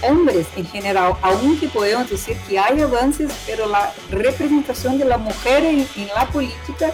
Hombres 0.04 0.48
en 0.56 0.66
general, 0.66 1.14
aunque 1.22 1.68
podemos 1.68 2.10
decir 2.10 2.36
que 2.48 2.58
hay 2.58 2.82
avances, 2.82 3.32
pero 3.46 3.68
la 3.68 3.94
representación 4.10 4.98
de 4.98 5.06
la 5.06 5.18
mujer 5.18 5.64
en, 5.64 5.88
la 6.16 6.28
política, 6.28 6.92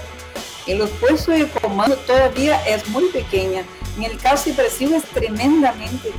en 0.66 0.80
los 0.80 0.90
puestos 0.90 1.36
de 1.36 1.48
comando 1.48 1.96
todavía 1.96 2.62
es 2.68 2.88
muy 2.90 3.06
pequeña. 3.10 3.64
En 3.98 4.04
el 4.04 4.18
caso 4.18 4.50
de 4.50 4.56
Brasil 4.58 4.94
es 4.94 5.04
tremendamente 5.06 6.12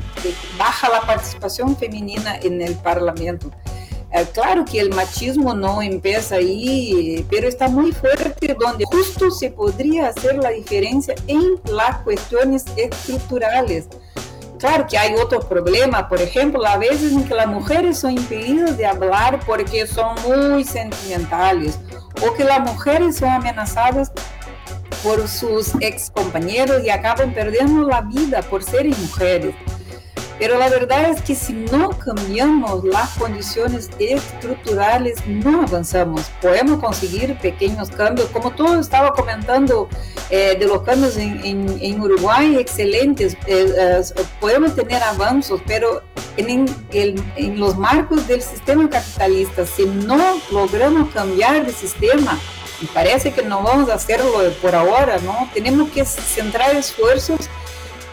baja 0.58 0.88
la 0.88 1.02
participación 1.02 1.76
femenina 1.76 2.38
en 2.38 2.62
el 2.62 2.74
Parlamento. 2.76 3.50
Eh, 4.12 4.26
claro 4.32 4.64
que 4.64 4.80
el 4.80 4.90
machismo 4.90 5.54
no 5.54 5.82
empieza 5.82 6.36
ahí, 6.36 7.26
pero 7.30 7.46
está 7.46 7.68
muy 7.68 7.92
fuerte, 7.92 8.56
donde 8.58 8.84
justo 8.86 9.30
se 9.30 9.50
podría 9.50 10.08
hacer 10.08 10.36
la 10.36 10.50
diferencia 10.50 11.14
en 11.26 11.60
las 11.70 11.98
cuestiones 11.98 12.64
estructurales. 12.76 13.88
Claro 14.58 14.86
que 14.88 14.98
hay 14.98 15.14
otro 15.14 15.40
problema, 15.40 16.08
por 16.08 16.20
ejemplo, 16.20 16.66
a 16.66 16.78
veces 16.78 17.12
en 17.12 17.24
que 17.24 17.34
las 17.34 17.46
mujeres 17.46 17.98
son 17.98 18.12
impedidas 18.12 18.76
de 18.76 18.86
hablar 18.86 19.40
porque 19.46 19.86
son 19.86 20.16
muy 20.26 20.64
sentimentales 20.64 21.78
o 22.26 22.34
que 22.34 22.44
las 22.44 22.60
mujeres 22.60 23.18
son 23.18 23.28
amenazadas 23.28 24.10
por 25.04 25.28
sus 25.28 25.72
ex 25.80 26.10
compañeros 26.10 26.82
y 26.84 26.90
acaban 26.90 27.32
perdiendo 27.32 27.86
la 27.86 28.00
vida 28.00 28.42
por 28.42 28.64
ser 28.64 28.86
mujeres. 28.86 29.54
Pero 30.38 30.56
la 30.56 30.68
verdad 30.68 31.10
es 31.10 31.20
que 31.22 31.34
si 31.34 31.52
no 31.52 31.90
cambiamos 31.90 32.84
las 32.84 33.10
condiciones 33.18 33.90
estructurales, 33.98 35.26
no 35.26 35.62
avanzamos. 35.62 36.30
Podemos 36.40 36.80
conseguir 36.80 37.36
pequeños 37.38 37.90
cambios, 37.90 38.28
como 38.28 38.52
tú 38.52 38.72
estaba 38.78 39.12
comentando 39.12 39.88
eh, 40.30 40.56
de 40.58 40.66
los 40.66 40.82
cambios 40.82 41.16
en, 41.16 41.40
en, 41.44 42.00
Uruguay, 42.00 42.56
excelentes. 42.56 43.34
Eh, 43.46 43.72
eh, 43.76 44.02
podemos 44.40 44.76
tener 44.76 45.02
avances, 45.02 45.60
pero 45.66 46.02
en, 46.36 46.66
en 46.92 47.58
los 47.58 47.76
marcos 47.76 48.28
del 48.28 48.40
sistema 48.40 48.88
capitalista, 48.88 49.66
si 49.66 49.86
no 49.86 50.40
logramos 50.52 51.10
cambiar 51.10 51.66
de 51.66 51.72
sistema, 51.72 52.38
y 52.80 52.86
parece 52.86 53.32
que 53.32 53.42
no 53.42 53.62
vamos 53.62 53.90
a 53.90 53.94
hacerlo 53.94 54.30
por 54.62 54.74
ahora, 54.74 55.18
¿no? 55.18 55.48
Tenemos 55.52 55.90
que 55.90 56.04
centrar 56.04 56.76
esfuerzos 56.76 57.48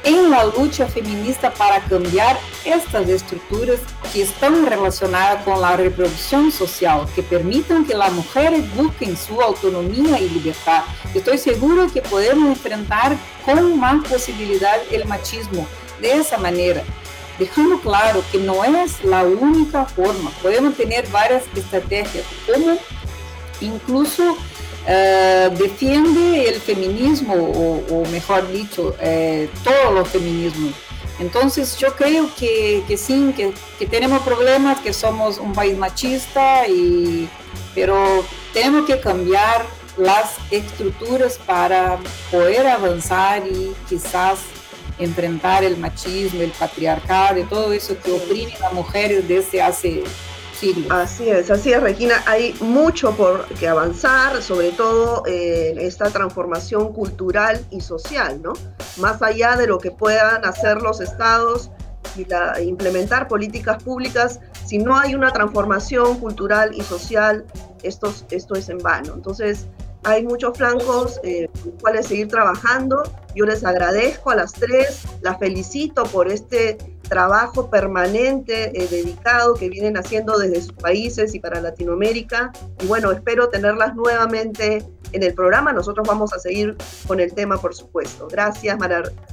en 0.06 0.30
la 0.30 0.46
lucha 0.46 0.86
feminista 0.86 1.52
para 1.52 1.80
cambiar 1.82 2.38
estas 2.64 3.10
estructuras 3.10 3.80
que 4.14 4.22
están 4.22 4.66
relacionadas 4.66 5.44
con 5.44 5.60
la 5.60 5.76
reproducción 5.76 6.52
social, 6.52 7.08
que 7.16 7.24
permitan 7.24 7.86
que 7.86 7.96
las 7.96 8.14
mujeres 8.14 8.64
busquen 8.76 9.18
su 9.18 9.42
autonomía 9.42 10.20
y 10.20 10.30
libertad. 10.30 10.84
Estoy 11.14 11.40
seguro 11.40 11.88
que 11.92 12.02
podemos 12.04 12.50
enfrentar 12.50 13.18
con 13.44 13.80
más 13.80 14.08
posibilidad 14.08 14.78
el 14.92 15.06
machismo 15.06 15.68
de 16.00 16.14
esa 16.14 16.38
manera, 16.38 16.84
dejando 17.40 17.80
claro 17.80 18.24
que 18.32 18.38
no 18.38 18.64
es 18.64 19.04
la 19.04 19.24
única 19.24 19.86
forma. 19.86 20.30
Podemos 20.44 20.76
tener 20.76 21.08
varias 21.08 21.44
estrategias, 21.56 22.26
como 22.46 22.78
incluso 23.60 24.38
eh, 24.88 25.50
defiende 25.58 26.48
el 26.48 26.60
feminismo, 26.60 27.34
o, 27.34 28.06
mejor 28.12 28.52
dicho, 28.52 28.96
eh, 29.02 29.50
todos 29.64 29.94
los 29.94 30.08
feminismos. 30.08 30.74
Entonces 31.20 31.78
yo 31.78 31.96
creo 31.96 32.30
que, 32.38 32.84
que 32.88 32.98
sí, 32.98 33.34
que, 33.36 33.54
que, 33.80 33.88
tenemos 33.88 34.22
problemas, 34.24 34.80
que 34.82 34.92
somos 34.94 35.38
un 35.38 35.54
país 35.54 35.78
machista, 35.78 36.68
y, 36.68 37.30
pero 37.74 38.26
tenemos 38.54 38.86
que 38.86 39.00
cambiar 39.00 39.66
las 39.98 40.36
estructuras 40.52 41.38
para 41.38 41.98
poder 42.30 42.68
avanzar 42.68 43.48
y 43.48 43.74
quizás 43.88 44.40
enfrentar 45.00 45.64
el 45.64 45.78
machismo, 45.78 46.42
el 46.42 46.52
patriarcado 46.52 47.40
y 47.40 47.44
todo 47.44 47.74
eso 47.74 47.98
que 48.02 48.12
oprime 48.12 48.54
a 48.56 48.60
las 48.60 48.74
mujeres 48.74 49.28
desde 49.28 49.62
hace 49.62 50.04
Así 50.90 51.30
es, 51.30 51.52
así 51.52 51.74
es, 51.74 51.82
Regina. 51.82 52.24
Hay 52.26 52.56
mucho 52.62 53.16
por 53.16 53.46
que 53.46 53.68
avanzar, 53.68 54.42
sobre 54.42 54.72
todo 54.72 55.24
en 55.26 55.78
esta 55.78 56.10
transformación 56.10 56.94
cultural 56.94 57.64
y 57.72 57.82
social, 57.82 58.42
¿no? 58.42 58.54
Más 58.98 59.22
allá 59.22 59.56
de 59.58 59.68
lo 59.68 59.78
que 59.78 59.92
puedan 59.92 60.46
hacer 60.46 60.82
los 60.82 61.02
estados 61.02 61.72
y 62.16 62.26
la, 62.26 62.62
implementar 62.62 63.28
políticas 63.28 63.84
públicas, 63.84 64.40
si 64.66 64.78
no 64.78 64.98
hay 64.98 65.16
una 65.16 65.32
transformación 65.32 66.20
cultural 66.20 66.74
y 66.74 66.82
social, 66.82 67.46
esto, 67.84 68.14
esto 68.32 68.56
es 68.56 68.70
en 68.70 68.78
vano. 68.80 69.14
Entonces, 69.14 69.68
hay 70.04 70.24
muchos 70.24 70.58
flancos 70.58 71.20
eh, 71.24 71.50
los 71.66 71.82
cuales 71.82 72.08
seguir 72.08 72.28
trabajando. 72.28 73.04
Yo 73.36 73.46
les 73.46 73.64
agradezco 73.64 74.30
a 74.30 74.36
las 74.36 74.54
tres, 74.54 75.02
las 75.22 75.40
felicito 75.40 76.04
por 76.04 76.32
este 76.32 76.78
trabajo 77.08 77.70
permanente, 77.70 78.72
eh, 78.74 78.88
dedicado 78.90 79.54
que 79.54 79.70
vienen 79.70 79.98
haciendo 79.98 80.38
desde 80.38 80.62
sus 80.62 80.74
países 80.74 81.34
y 81.36 81.40
para 81.40 81.62
Latinoamérica. 81.62 82.52
Y 82.82 82.88
bueno, 82.88 83.12
espero 83.12 83.50
tenerlas 83.50 83.96
nuevamente 83.96 84.84
en 85.12 85.24
el 85.24 85.34
programa. 85.34 85.72
Nosotros 85.74 86.08
vamos 86.08 86.34
a 86.34 86.40
seguir 86.40 86.76
con 87.08 87.20
el 87.20 87.34
tema, 87.34 87.58
por 87.58 87.74
supuesto. 87.74 88.28
Gracias, 88.30 88.78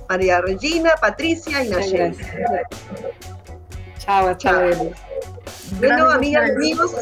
María, 0.08 0.40
Regina, 0.40 0.92
Patricia 1.00 1.64
y 1.64 1.68
Nayeli. 1.68 2.16
Chao, 3.98 4.34
chao. 4.36 4.92
Bueno, 5.78 6.10
amigas 6.10 6.48
y 6.48 6.52
amigos, 6.52 6.94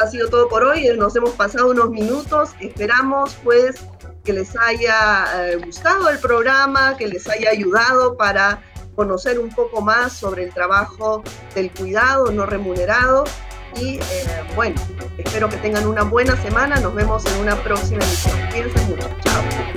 ha 0.00 0.06
sido, 0.08 0.28
todo 0.28 0.48
por 0.48 0.64
hoy. 0.64 0.88
Nos 0.96 1.14
hemos 1.16 1.30
pasado 1.30 1.70
unos 1.70 1.90
minutos. 1.90 2.50
Esperamos, 2.60 3.36
pues, 3.44 3.76
que 4.24 4.32
les 4.32 4.56
haya 4.58 5.50
eh, 5.50 5.56
gustado 5.64 6.08
el 6.10 6.18
programa, 6.18 6.96
que 6.96 7.06
les 7.06 7.28
haya 7.28 7.50
ayudado 7.50 8.16
para 8.16 8.60
conocer 8.96 9.38
un 9.38 9.50
poco 9.50 9.80
más 9.80 10.12
sobre 10.14 10.44
el 10.44 10.52
trabajo 10.52 11.22
del 11.54 11.70
cuidado 11.70 12.32
no 12.32 12.46
remunerado. 12.46 13.24
Y 13.76 13.98
eh, 13.98 14.00
bueno, 14.56 14.80
espero 15.18 15.48
que 15.48 15.58
tengan 15.58 15.86
una 15.86 16.02
buena 16.02 16.34
semana. 16.42 16.80
Nos 16.80 16.94
vemos 16.94 17.24
en 17.26 17.40
una 17.42 17.54
próxima 17.62 18.02
emisión. 18.02 18.34
Cuídense 18.50 18.80
mucho. 18.86 19.08
Chao. 19.20 19.75